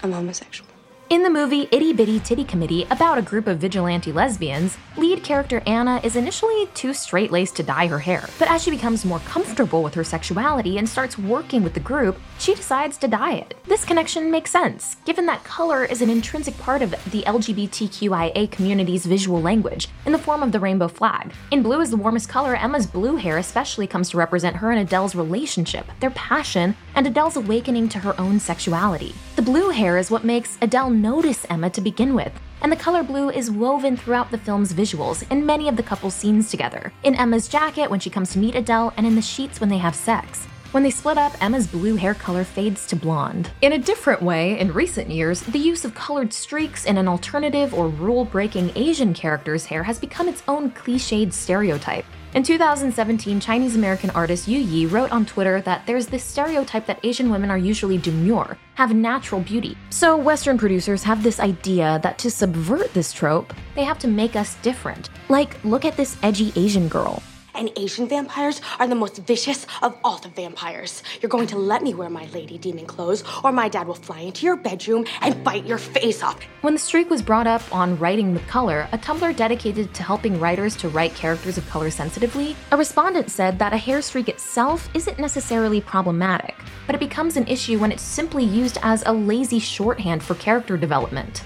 I'm 0.00 0.12
homosexual. 0.12 0.75
In 1.08 1.22
the 1.22 1.30
movie 1.30 1.68
Itty 1.70 1.92
Bitty 1.92 2.18
Titty 2.18 2.42
Committee, 2.42 2.84
about 2.90 3.16
a 3.16 3.22
group 3.22 3.46
of 3.46 3.58
vigilante 3.58 4.10
lesbians, 4.10 4.76
lead 4.96 5.22
character 5.22 5.62
Anna 5.64 6.00
is 6.02 6.16
initially 6.16 6.66
too 6.74 6.92
straight 6.92 7.30
laced 7.30 7.54
to 7.56 7.62
dye 7.62 7.86
her 7.86 8.00
hair, 8.00 8.28
but 8.40 8.50
as 8.50 8.64
she 8.64 8.72
becomes 8.72 9.04
more 9.04 9.20
comfortable 9.20 9.84
with 9.84 9.94
her 9.94 10.02
sexuality 10.02 10.78
and 10.78 10.88
starts 10.88 11.16
working 11.16 11.62
with 11.62 11.74
the 11.74 11.80
group, 11.80 12.18
she 12.40 12.56
decides 12.56 12.96
to 12.98 13.06
dye 13.06 13.34
it. 13.34 13.54
This 13.66 13.84
connection 13.84 14.32
makes 14.32 14.50
sense, 14.50 14.96
given 15.04 15.26
that 15.26 15.44
color 15.44 15.84
is 15.84 16.02
an 16.02 16.10
intrinsic 16.10 16.58
part 16.58 16.82
of 16.82 16.90
the 17.12 17.22
LGBTQIA 17.22 18.50
community's 18.50 19.06
visual 19.06 19.40
language, 19.40 19.86
in 20.06 20.12
the 20.12 20.18
form 20.18 20.42
of 20.42 20.50
the 20.50 20.58
rainbow 20.58 20.88
flag. 20.88 21.32
In 21.52 21.62
Blue 21.62 21.80
is 21.82 21.90
the 21.90 21.96
warmest 21.96 22.28
color, 22.28 22.56
Emma's 22.56 22.86
blue 22.86 23.14
hair 23.14 23.38
especially 23.38 23.86
comes 23.86 24.10
to 24.10 24.16
represent 24.16 24.56
her 24.56 24.72
and 24.72 24.80
Adele's 24.80 25.14
relationship, 25.14 25.86
their 26.00 26.10
passion, 26.10 26.74
and 26.96 27.06
Adele's 27.06 27.36
awakening 27.36 27.88
to 27.90 28.00
her 28.00 28.20
own 28.20 28.40
sexuality. 28.40 29.14
The 29.36 29.42
blue 29.42 29.68
hair 29.68 29.98
is 29.98 30.10
what 30.10 30.24
makes 30.24 30.56
Adele 30.62 30.88
notice 30.88 31.44
Emma 31.50 31.68
to 31.68 31.82
begin 31.82 32.14
with, 32.14 32.32
and 32.62 32.72
the 32.72 32.76
color 32.76 33.02
blue 33.02 33.28
is 33.28 33.50
woven 33.50 33.94
throughout 33.94 34.30
the 34.30 34.38
film's 34.38 34.72
visuals 34.72 35.30
in 35.30 35.44
many 35.44 35.68
of 35.68 35.76
the 35.76 35.82
couple's 35.82 36.14
scenes 36.14 36.50
together. 36.50 36.90
In 37.02 37.14
Emma's 37.14 37.46
jacket 37.46 37.90
when 37.90 38.00
she 38.00 38.08
comes 38.08 38.32
to 38.32 38.38
meet 38.38 38.54
Adele, 38.54 38.94
and 38.96 39.06
in 39.06 39.14
the 39.14 39.20
sheets 39.20 39.60
when 39.60 39.68
they 39.68 39.76
have 39.76 39.94
sex. 39.94 40.46
When 40.70 40.82
they 40.82 40.90
split 40.90 41.18
up, 41.18 41.34
Emma's 41.42 41.66
blue 41.66 41.96
hair 41.96 42.14
color 42.14 42.44
fades 42.44 42.86
to 42.86 42.96
blonde. 42.96 43.50
In 43.60 43.74
a 43.74 43.78
different 43.78 44.22
way, 44.22 44.58
in 44.58 44.72
recent 44.72 45.10
years, 45.10 45.42
the 45.42 45.58
use 45.58 45.84
of 45.84 45.94
colored 45.94 46.32
streaks 46.32 46.86
in 46.86 46.96
an 46.96 47.06
alternative 47.06 47.74
or 47.74 47.88
rule 47.88 48.24
breaking 48.24 48.72
Asian 48.74 49.12
character's 49.12 49.66
hair 49.66 49.82
has 49.82 49.98
become 49.98 50.28
its 50.30 50.42
own 50.48 50.70
cliched 50.70 51.34
stereotype. 51.34 52.06
In 52.36 52.42
2017, 52.42 53.40
Chinese 53.40 53.76
American 53.76 54.10
artist 54.10 54.46
Yu 54.46 54.58
Yi 54.58 54.84
wrote 54.84 55.10
on 55.10 55.24
Twitter 55.24 55.62
that 55.62 55.86
there's 55.86 56.06
this 56.06 56.22
stereotype 56.22 56.84
that 56.84 57.00
Asian 57.02 57.30
women 57.30 57.50
are 57.50 57.56
usually 57.56 57.96
demure, 57.96 58.58
have 58.74 58.94
natural 58.94 59.40
beauty. 59.40 59.74
So, 59.88 60.18
Western 60.18 60.58
producers 60.58 61.02
have 61.02 61.22
this 61.22 61.40
idea 61.40 61.98
that 62.02 62.18
to 62.18 62.30
subvert 62.30 62.92
this 62.92 63.10
trope, 63.10 63.54
they 63.74 63.84
have 63.84 63.98
to 64.00 64.06
make 64.06 64.36
us 64.36 64.56
different. 64.56 65.08
Like, 65.30 65.64
look 65.64 65.86
at 65.86 65.96
this 65.96 66.18
edgy 66.22 66.52
Asian 66.56 66.88
girl. 66.88 67.22
And 67.56 67.70
Asian 67.78 68.06
vampires 68.06 68.60
are 68.78 68.86
the 68.86 68.94
most 68.94 69.16
vicious 69.16 69.66
of 69.82 69.96
all 70.04 70.18
the 70.18 70.28
vampires. 70.28 71.02
You're 71.22 71.30
going 71.30 71.46
to 71.48 71.56
let 71.56 71.82
me 71.82 71.94
wear 71.94 72.10
my 72.10 72.26
lady 72.26 72.58
demon 72.58 72.84
clothes, 72.84 73.24
or 73.42 73.50
my 73.50 73.68
dad 73.70 73.86
will 73.86 73.94
fly 73.94 74.20
into 74.20 74.44
your 74.44 74.56
bedroom 74.56 75.06
and 75.22 75.42
bite 75.42 75.64
your 75.64 75.78
face 75.78 76.22
off. 76.22 76.38
When 76.60 76.74
the 76.74 76.78
streak 76.78 77.08
was 77.08 77.22
brought 77.22 77.46
up 77.46 77.62
on 77.74 77.98
writing 77.98 78.34
with 78.34 78.46
color, 78.46 78.88
a 78.92 78.98
Tumblr 78.98 79.34
dedicated 79.36 79.94
to 79.94 80.02
helping 80.02 80.38
writers 80.38 80.76
to 80.76 80.90
write 80.90 81.14
characters 81.14 81.56
of 81.56 81.66
color 81.70 81.90
sensitively, 81.90 82.54
a 82.72 82.76
respondent 82.76 83.30
said 83.30 83.58
that 83.58 83.72
a 83.72 83.78
hair 83.78 84.02
streak 84.02 84.28
itself 84.28 84.90
isn't 84.92 85.18
necessarily 85.18 85.80
problematic, 85.80 86.56
but 86.84 86.94
it 86.94 86.98
becomes 86.98 87.38
an 87.38 87.46
issue 87.46 87.78
when 87.78 87.90
it's 87.90 88.02
simply 88.02 88.44
used 88.44 88.76
as 88.82 89.02
a 89.06 89.12
lazy 89.12 89.58
shorthand 89.58 90.22
for 90.22 90.34
character 90.34 90.76
development. 90.76 91.42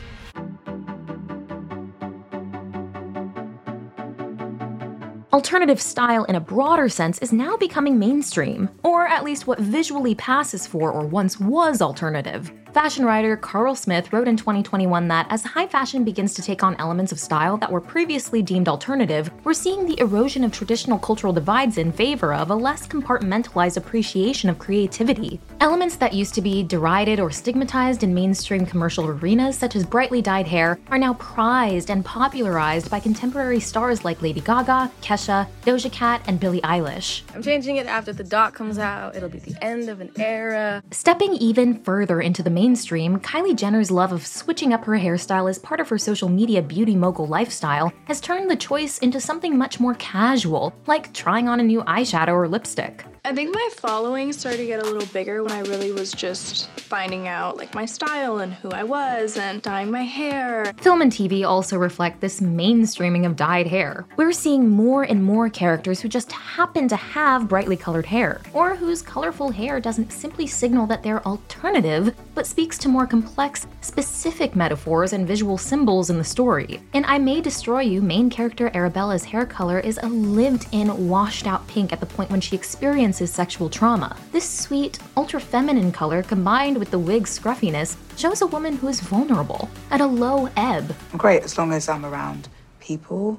Alternative 5.33 5.81
style 5.81 6.25
in 6.25 6.35
a 6.35 6.41
broader 6.41 6.89
sense 6.89 7.19
is 7.19 7.33
now 7.33 7.57
becoming 7.57 8.01
mainstream, 8.01 8.69
or 8.83 9.07
at 9.07 9.23
least 9.23 9.47
what 9.47 9.61
visually 9.61 10.13
passes 10.17 10.67
for 10.67 10.91
or 10.91 11.07
once 11.07 11.39
was 11.39 11.81
alternative. 11.81 12.51
Fashion 12.73 13.05
writer 13.05 13.37
Carl 13.37 13.75
Smith 13.75 14.13
wrote 14.13 14.29
in 14.29 14.37
2021 14.37 15.09
that 15.09 15.27
as 15.29 15.43
high 15.43 15.67
fashion 15.67 16.05
begins 16.05 16.35
to 16.35 16.43
take 16.43 16.63
on 16.63 16.77
elements 16.79 17.11
of 17.11 17.19
style 17.19 17.57
that 17.57 17.71
were 17.71 17.81
previously 17.81 18.43
deemed 18.43 18.69
alternative, 18.69 19.29
we're 19.43 19.55
seeing 19.55 19.87
the 19.87 19.99
erosion 19.99 20.45
of 20.45 20.53
traditional 20.53 20.97
cultural 20.97 21.33
divides 21.33 21.79
in 21.79 21.91
favor 21.91 22.33
of 22.33 22.51
a 22.51 22.55
less 22.55 22.87
compartmentalized 22.87 23.77
appreciation 23.77 24.49
of 24.49 24.61
creativity. 24.61 25.41
Elements 25.61 25.97
that 25.97 26.13
used 26.13 26.33
to 26.35 26.41
be 26.41 26.63
derided 26.63 27.19
or 27.19 27.33
stigmatized 27.33 28.05
in 28.05 28.15
mainstream 28.15 28.65
commercial 28.65 29.09
arenas, 29.09 29.59
such 29.59 29.75
as 29.75 29.85
brightly 29.85 30.23
dyed 30.23 30.47
hair, 30.47 30.79
are 30.91 30.99
now 30.99 31.15
prized 31.15 31.91
and 31.91 32.05
popularized 32.05 32.89
by 32.89 33.01
contemporary 33.01 33.59
stars 33.59 34.05
like 34.05 34.23
Lady 34.23 34.41
Gaga, 34.41 34.93
Kesha, 35.03 35.49
Doja 35.65 35.91
Cat, 35.91 36.23
and 36.29 36.39
Billie 36.39 36.61
Eilish. 36.61 37.23
I'm 37.35 37.43
changing 37.43 37.77
it 37.77 37.87
after 37.87 38.13
the 38.13 38.25
doc 38.25 38.55
comes 38.55 38.79
out. 38.79 39.17
It'll 39.17 39.29
be 39.29 39.41
the 39.41 39.63
end 39.63 39.89
of 39.89 40.01
an 40.01 40.13
era. 40.17 40.85
Stepping 40.93 41.35
even 41.35 41.83
further 41.83 42.21
into 42.21 42.45
the 42.45 42.60
mainstream, 42.61 43.19
Kylie 43.21 43.57
Jenner's 43.57 43.91
love 43.91 44.13
of 44.13 44.27
switching 44.27 44.75
up 44.75 44.85
her 44.85 44.93
hairstyle 44.93 45.49
as 45.49 45.59
part 45.59 45.81
of 45.81 45.89
her 45.89 45.97
social 45.97 46.29
media 46.29 46.61
beauty 46.61 46.95
mogul 46.95 47.27
lifestyle 47.27 47.91
has 48.05 48.21
turned 48.21 48.51
the 48.51 48.65
choice 48.71 48.99
into 48.99 49.19
something 49.19 49.57
much 49.57 49.81
more 49.81 49.95
casual, 49.95 50.75
like 50.87 51.11
trying 51.15 51.49
on 51.49 51.59
a 51.59 51.63
new 51.63 51.81
eyeshadow 51.85 52.35
or 52.35 52.47
lipstick. 52.47 53.07
I 53.23 53.35
think 53.35 53.55
my 53.55 53.69
following 53.77 54.33
started 54.33 54.59
to 54.59 54.67
get 54.67 54.83
a 54.83 54.85
little 54.85 55.07
bigger 55.13 55.43
when 55.43 55.53
I 55.53 55.61
really 55.61 55.93
was 55.93 56.11
just 56.11 56.71
finding 56.71 57.29
out 57.29 57.59
like 57.59 57.75
my 57.75 57.85
style 57.85 58.39
and 58.39 58.53
who 58.53 58.71
I 58.71 58.83
was 58.83 59.37
and 59.37 59.61
dyeing 59.61 59.91
my 59.91 60.05
hair. 60.05 60.73
Film 60.79 61.03
and 61.03 61.13
TV 61.13 61.47
also 61.47 61.77
reflect 61.77 62.21
this 62.21 62.41
mainstreaming 62.41 63.27
of 63.27 63.37
dyed 63.37 63.67
hair. 63.67 64.07
We're 64.17 64.33
seeing 64.33 64.71
more 64.71 65.03
and 65.03 65.23
more 65.23 65.51
characters 65.51 66.01
who 66.01 66.09
just 66.09 66.33
happen 66.33 66.89
to 66.89 66.97
have 66.97 67.47
brightly 67.47 67.77
colored 67.77 68.07
hair, 68.07 68.41
or 68.55 68.75
whose 68.75 69.03
colorful 69.03 69.51
hair 69.51 69.81
doesn't 69.81 70.13
simply 70.13 70.47
signal 70.47 70.87
that 70.87 71.03
they're 71.03 71.25
alternative, 71.27 72.17
but 72.41 72.47
speaks 72.47 72.79
to 72.79 72.89
more 72.89 73.07
complex, 73.07 73.67
specific 73.83 74.57
metaphors 74.57 75.13
and 75.13 75.27
visual 75.27 75.59
symbols 75.59 76.09
in 76.09 76.17
the 76.17 76.25
story. 76.25 76.81
In 76.95 77.05
I 77.05 77.19
May 77.19 77.43
Destroy 77.43 77.81
You, 77.81 78.01
main 78.01 78.31
character 78.31 78.71
Arabella's 78.73 79.25
hair 79.25 79.45
color 79.45 79.79
is 79.79 80.01
a 80.03 80.09
lived 80.09 80.67
in, 80.73 81.07
washed 81.07 81.47
out 81.47 81.69
pink 81.69 81.93
at 81.93 82.01
the 82.01 82.07
point 82.07 82.31
when 82.31 82.41
she 82.41 82.57
experiences 82.57 83.31
sexual 83.31 83.69
trauma. 83.69 84.17
This 84.33 84.49
sweet, 84.49 84.99
ultra 85.19 85.39
feminine 85.39 85.93
color 85.93 86.23
combined 86.23 86.79
with 86.79 86.91
the 86.91 86.99
wig's 86.99 87.29
scruffiness 87.29 87.99
shows 88.17 88.41
a 88.41 88.47
woman 88.47 88.75
who 88.75 88.89
is 88.89 89.01
vulnerable, 89.01 89.69
at 89.91 90.01
a 90.01 90.07
low 90.07 90.49
ebb. 90.57 90.97
Great 91.19 91.43
as 91.43 91.59
long 91.59 91.75
as 91.75 91.91
I'm 91.91 92.07
around 92.07 92.49
people, 92.79 93.39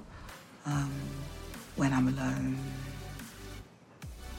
um, 0.67 0.91
when 1.75 1.91
I'm 1.91 2.07
alone. 2.07 2.55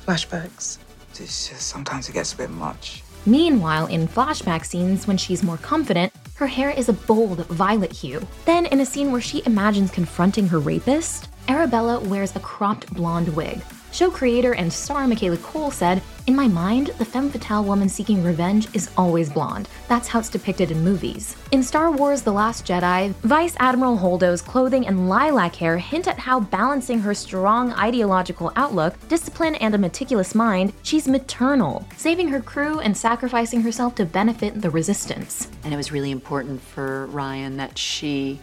Flashbacks. 0.07 0.79
It's 1.11 1.49
just 1.49 1.67
sometimes 1.67 2.09
it 2.09 2.13
gets 2.13 2.33
a 2.33 2.37
bit 2.37 2.51
much. 2.51 3.03
Meanwhile, 3.25 3.87
in 3.87 4.09
flashback 4.09 4.65
scenes 4.65 5.07
when 5.07 5.17
she's 5.17 5.43
more 5.43 5.59
confident, 5.59 6.13
her 6.35 6.47
hair 6.47 6.71
is 6.71 6.89
a 6.89 6.93
bold 6.93 7.47
violet 7.47 7.93
hue. 7.93 8.21
Then, 8.47 8.67
in 8.67 8.81
a 8.81 8.87
scene 8.87 9.13
where 9.13 9.21
she 9.21 9.43
imagines 9.47 9.91
confronting 9.91 10.49
her 10.49 10.59
rapist, 10.59 11.29
Arabella 11.49 12.01
wears 12.01 12.35
a 12.35 12.41
cropped 12.41 12.93
blonde 12.93 13.29
wig. 13.37 13.61
Show 13.93 14.11
creator 14.11 14.55
and 14.55 14.73
star 14.73 15.07
Michaela 15.07 15.37
Coel 15.37 15.71
said, 15.71 16.01
In 16.27 16.35
my 16.35 16.49
mind, 16.49 16.93
the 16.97 17.05
femme 17.05 17.29
fatale 17.29 17.63
woman 17.63 17.91
seeking 17.91 18.25
revenge 18.25 18.75
is 18.75 18.91
always 18.97 19.29
blonde. 19.29 19.69
That's 19.87 20.09
how 20.09 20.21
it's 20.21 20.31
depicted 20.31 20.71
in 20.71 20.83
movies. 20.83 21.37
In 21.51 21.63
Star 21.63 21.91
Wars 21.91 22.23
The 22.23 22.33
Last 22.33 22.67
Jedi, 22.67 23.13
Vice 23.17 23.55
Admiral 23.59 23.99
Holdo's 23.99 24.41
clothing 24.41 24.87
and 24.87 25.11
lilac 25.11 25.55
hair 25.57 25.77
hint 25.77 26.09
at 26.09 26.19
how 26.19 26.41
balancing 26.41 27.01
her 27.01 27.13
strong 27.13 27.73
ideological 27.75 28.51
outlook, 28.57 28.95
discipline, 29.09 29.57
and 29.57 29.75
a 29.75 29.79
meticulous 29.79 30.35
mind, 30.35 30.73
she's 30.83 31.07
maternal, 31.07 31.87
saving 31.99 32.29
her 32.29 32.41
crew 32.41 32.81
and 32.81 32.97
sacrificing 32.97 33.61
herself 33.61 33.95
to 33.97 34.07
benefit 34.07 34.63
the 34.63 34.71
resistance. 34.71 35.49
And 35.65 35.75
it 35.75 35.77
was 35.77 35.93
really 35.93 36.13
important 36.13 36.63
for 36.63 37.09
Rian 37.13 37.59
that 37.59 37.77
she 37.77 38.41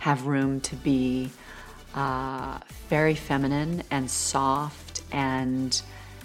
have 0.00 0.26
room 0.26 0.60
to 0.62 0.74
be 0.74 1.30
uh, 1.94 2.58
very 2.88 3.14
feminine 3.14 3.82
and 3.90 4.10
soft 4.10 4.87
and 5.12 5.80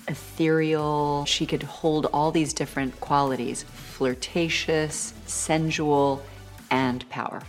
ethereal. 0.07 1.25
She 1.25 1.45
could 1.45 1.63
hold 1.63 2.07
all 2.07 2.31
these 2.31 2.53
different 2.53 2.99
qualities 2.99 3.63
flirtatious, 3.63 5.13
sensual, 5.25 6.21
and 6.71 7.07
powerful. 7.09 7.47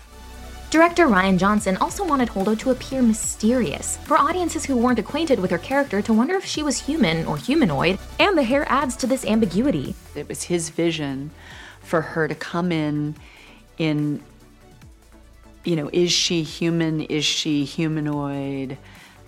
Director 0.71 1.07
Rian 1.07 1.39
Johnson 1.39 1.77
also 1.77 2.05
wanted 2.05 2.29
Holdo 2.29 2.59
to 2.59 2.71
appear 2.71 3.01
mysterious, 3.01 3.97
for 3.99 4.17
audiences 4.19 4.65
who 4.65 4.77
weren't 4.77 4.99
acquainted 4.99 5.39
with 5.39 5.53
her 5.53 5.59
character 5.59 6.03
to 6.03 6.13
wonder 6.13 6.35
if 6.35 6.45
she 6.45 6.65
was 6.65 6.81
human 6.81 7.25
or 7.27 7.37
humanoid, 7.37 7.99
and 8.19 8.37
the 8.37 8.43
hair 8.43 8.67
adds 8.69 8.97
to 8.97 9.07
this 9.07 9.25
ambiguity. 9.25 9.95
It 10.17 10.29
was 10.29 10.43
his 10.43 10.71
vision 10.71 11.31
for 11.81 12.01
her 12.01 12.27
to 12.27 12.35
come 12.35 12.73
in 12.73 13.15
in 13.79 14.21
you 15.65 15.77
know, 15.77 15.89
is 15.93 16.13
she 16.13 16.43
human? 16.43 17.01
Is 17.03 17.25
she 17.25 17.65
humanoid? 17.65 18.77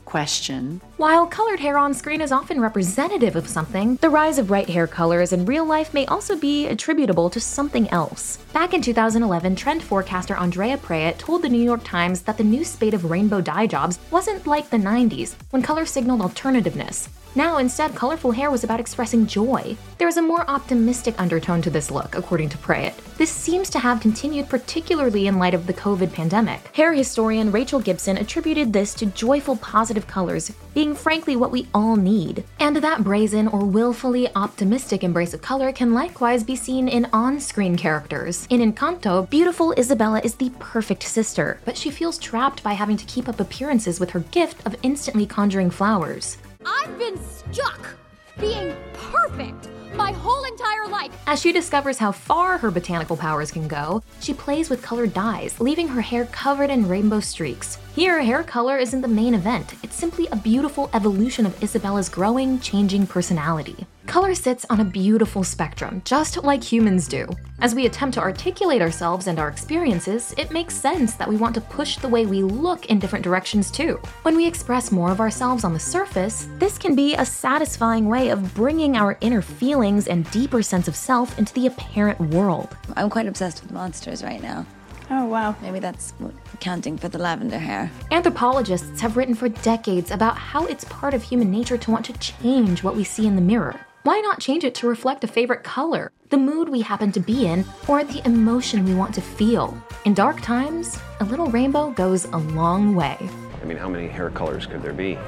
Question. 0.07 0.81
While 0.99 1.27
colored 1.27 1.59
hair 1.59 1.77
on 1.77 1.93
screen 1.93 2.21
is 2.21 2.31
often 2.31 2.61
representative 2.61 3.35
of 3.35 3.49
something, 3.49 3.97
the 3.97 4.09
rise 4.09 4.39
of 4.39 4.47
bright 4.47 4.71
hair 4.71 4.87
colors 4.87 5.33
in 5.33 5.45
real 5.45 5.65
life 5.65 5.93
may 5.93 6.07
also 6.07 6.37
be 6.37 6.69
attributable 6.69 7.29
to 7.29 7.41
something 7.41 7.91
else. 7.91 8.39
Back 8.53 8.73
in 8.73 8.81
2011, 8.81 9.57
trend 9.57 9.83
forecaster 9.83 10.37
Andrea 10.37 10.79
Preyat 10.79 11.19
told 11.19 11.43
the 11.43 11.49
New 11.49 11.63
York 11.63 11.83
Times 11.83 12.23
that 12.23 12.39
the 12.39 12.45
new 12.45 12.65
spate 12.65 12.95
of 12.95 13.11
rainbow 13.11 13.41
dye 13.41 13.67
jobs 13.67 13.99
wasn't 14.13 14.47
like 14.47 14.71
the 14.71 14.77
90s, 14.77 15.35
when 15.51 15.61
color 15.61 15.85
signaled 15.85 16.21
alternativeness. 16.21 17.09
Now, 17.37 17.59
instead, 17.59 17.95
colorful 17.95 18.31
hair 18.31 18.51
was 18.51 18.65
about 18.65 18.81
expressing 18.81 19.27
joy. 19.27 19.77
There 19.99 20.09
is 20.09 20.17
a 20.17 20.23
more 20.23 20.49
optimistic 20.49 21.21
undertone 21.21 21.61
to 21.63 21.69
this 21.69 21.91
look, 21.91 22.15
according 22.15 22.49
to 22.49 22.57
Preyat. 22.57 22.95
This 23.19 23.31
seems 23.31 23.69
to 23.71 23.79
have 23.79 24.01
continued 24.01 24.49
particularly 24.49 25.27
in 25.27 25.39
light 25.39 25.53
of 25.53 25.67
the 25.67 25.75
COVID 25.75 26.15
pandemic. 26.15 26.75
Hair 26.75 26.95
historian 26.95 27.53
Rachel 27.53 27.79
Gibson 27.79 28.17
attributed 28.17 28.73
this 28.73 28.95
to 28.95 29.07
joyful, 29.07 29.57
positive 29.57 30.07
colors 30.07 30.51
being 30.73 30.95
frankly 30.95 31.37
what 31.37 31.51
we 31.51 31.69
all 31.75 31.97
need. 31.97 32.43
And 32.59 32.77
that 32.77 33.05
brazen 33.05 33.49
or 33.49 33.67
willfully 33.67 34.35
optimistic 34.35 35.05
embrace 35.05 35.35
of 35.35 35.43
color 35.43 35.73
can 35.73 35.93
likewise 35.93 36.43
be 36.43 36.57
seen 36.57 36.89
in 36.89 37.07
on 37.13 37.39
screen 37.41 37.77
characters. 37.77 38.47
In 38.49 38.61
Encanto, 38.61 39.29
beautiful 39.29 39.73
Isabella 39.73 40.23
is 40.25 40.37
the 40.37 40.51
perfect 40.59 41.03
sister, 41.03 41.61
but 41.67 41.77
she 41.77 41.91
feels 41.91 42.17
trapped 42.17 42.63
by 42.63 42.73
having 42.73 42.97
to 42.97 43.05
keep 43.05 43.29
up 43.29 43.41
appearances 43.41 44.01
with 44.01 44.09
her 44.11 44.21
gift 44.21 44.67
of 44.67 44.75
instantly 44.83 45.27
conjuring 45.27 45.69
flowers. 45.69 46.39
I've 46.67 46.99
been 46.99 47.17
stuck 47.19 47.95
being 48.41 48.75
perfect 48.93 49.69
my 49.95 50.11
whole 50.11 50.45
entire 50.45 50.89
life. 50.89 51.13
As 51.27 51.41
she 51.41 51.53
discovers 51.53 51.97
how 51.97 52.11
far 52.11 52.59
her 52.59 52.73
botanical 52.73 53.17
powers 53.17 53.53
can 53.53 53.69
go, 53.69 54.03
she 54.21 54.35
plays 54.35 54.69
with 54.69 54.83
colored 54.83 55.15
dyes, 55.15 55.61
leaving 55.61 55.87
her 55.89 56.01
hair 56.01 56.27
covered 56.27 56.71
in 56.71 56.89
rainbow 56.89 57.21
streaks. 57.21 57.79
Here, 57.97 58.21
hair 58.23 58.43
color 58.43 58.77
isn't 58.77 59.01
the 59.01 59.09
main 59.09 59.33
event, 59.33 59.73
it's 59.83 59.97
simply 59.97 60.27
a 60.27 60.37
beautiful 60.37 60.91
evolution 60.93 61.47
of 61.47 61.63
Isabella's 61.63 62.11
growing, 62.11 62.61
changing 62.61 63.07
personality. 63.07 63.87
Color 64.05 64.35
sits 64.35 64.67
on 64.69 64.81
a 64.81 64.85
beautiful 64.85 65.43
spectrum, 65.43 66.03
just 66.05 66.45
like 66.45 66.63
humans 66.63 67.09
do. 67.09 67.27
As 67.61 67.75
we 67.75 67.87
attempt 67.87 68.13
to 68.17 68.21
articulate 68.21 68.83
ourselves 68.83 69.29
and 69.29 69.39
our 69.39 69.49
experiences, 69.49 70.35
it 70.37 70.51
makes 70.51 70.75
sense 70.75 71.15
that 71.15 71.27
we 71.27 71.37
want 71.37 71.55
to 71.55 71.63
push 71.63 71.97
the 71.97 72.07
way 72.07 72.27
we 72.27 72.43
look 72.43 72.85
in 72.85 72.99
different 72.99 73.25
directions 73.25 73.71
too. 73.71 73.99
When 74.25 74.37
we 74.37 74.47
express 74.47 74.93
more 74.93 75.11
of 75.11 75.21
ourselves 75.21 75.65
on 75.65 75.73
the 75.73 75.81
surface, 75.81 76.49
this 76.59 76.77
can 76.77 76.95
be 76.95 77.15
a 77.15 77.25
satisfying 77.25 78.09
way 78.11 78.29
of 78.29 78.55
bringing 78.55 78.99
our 78.99 79.17
inner 79.23 79.41
feelings 79.41 80.07
and 80.07 80.31
deeper 80.31 80.63
sense 80.63 80.87
of 80.87 80.97
self 80.97 81.39
into 81.39 81.55
the 81.55 81.69
apparent 81.69 82.21
world. 82.21 82.77
I'm 82.95 83.09
quite 83.09 83.27
obsessed 83.27 83.63
with 83.63 83.73
monsters 83.73 84.23
right 84.23 84.43
now. 84.43 84.67
Oh, 85.09 85.27
wow. 85.27 85.55
Maybe 85.63 85.79
that's 85.79 86.15
accounting 86.53 86.99
for 86.99 87.09
the 87.09 87.19
lavender 87.19 87.59
hair. 87.59 87.91
Anthropologists 88.11 89.01
have 89.01 89.17
written 89.17 89.35
for 89.35 89.49
decades 89.49 90.11
about 90.11 90.37
how 90.37 90.67
it's 90.67 90.85
part 90.85 91.15
of 91.15 91.23
human 91.23 91.51
nature 91.51 91.79
to 91.79 91.91
want 91.91 92.05
to 92.07 92.13
change 92.15 92.83
what 92.83 92.97
we 92.97 93.05
see 93.05 93.27
in 93.27 93.37
the 93.37 93.43
mirror. 93.43 93.81
Why 94.03 94.21
not 94.21 94.41
change 94.41 94.65
it 94.65 94.75
to 94.77 94.89
reflect 94.89 95.25
a 95.25 95.29
favorite 95.29 95.65
color, 95.65 96.13
the 96.31 96.37
mood 96.37 96.69
we 96.69 96.81
happen 96.81 97.11
to 97.13 97.21
be 97.21 97.47
in, 97.47 97.65
or 97.89 98.05
the 98.05 98.25
emotion 98.25 98.85
we 98.85 98.95
want 98.95 99.15
to 99.15 99.21
feel? 99.21 99.77
In 100.05 100.15
dark 100.15 100.41
times, 100.41 100.99
a 101.21 101.25
little 101.25 101.47
rainbow 101.49 101.91
goes 101.91 102.25
a 102.27 102.37
long 102.37 102.95
way. 102.95 103.17
I 103.61 103.65
mean, 103.65 103.77
how 103.77 103.89
many 103.89 104.07
hair 104.07 104.31
colors 104.31 104.67
could 104.67 104.83
there 104.83 104.93
be? 104.93 105.19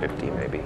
50 0.00 0.30
maybe. 0.30 0.62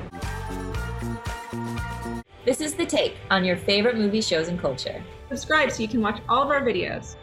This 2.44 2.60
is 2.60 2.74
The 2.74 2.84
Take 2.84 3.16
on 3.30 3.44
your 3.44 3.56
favorite 3.56 3.96
movie 3.96 4.20
shows 4.20 4.48
and 4.48 4.60
culture. 4.60 5.02
Subscribe 5.28 5.70
so 5.70 5.82
you 5.82 5.88
can 5.88 6.00
watch 6.00 6.20
all 6.28 6.42
of 6.42 6.50
our 6.50 6.60
videos. 6.62 7.16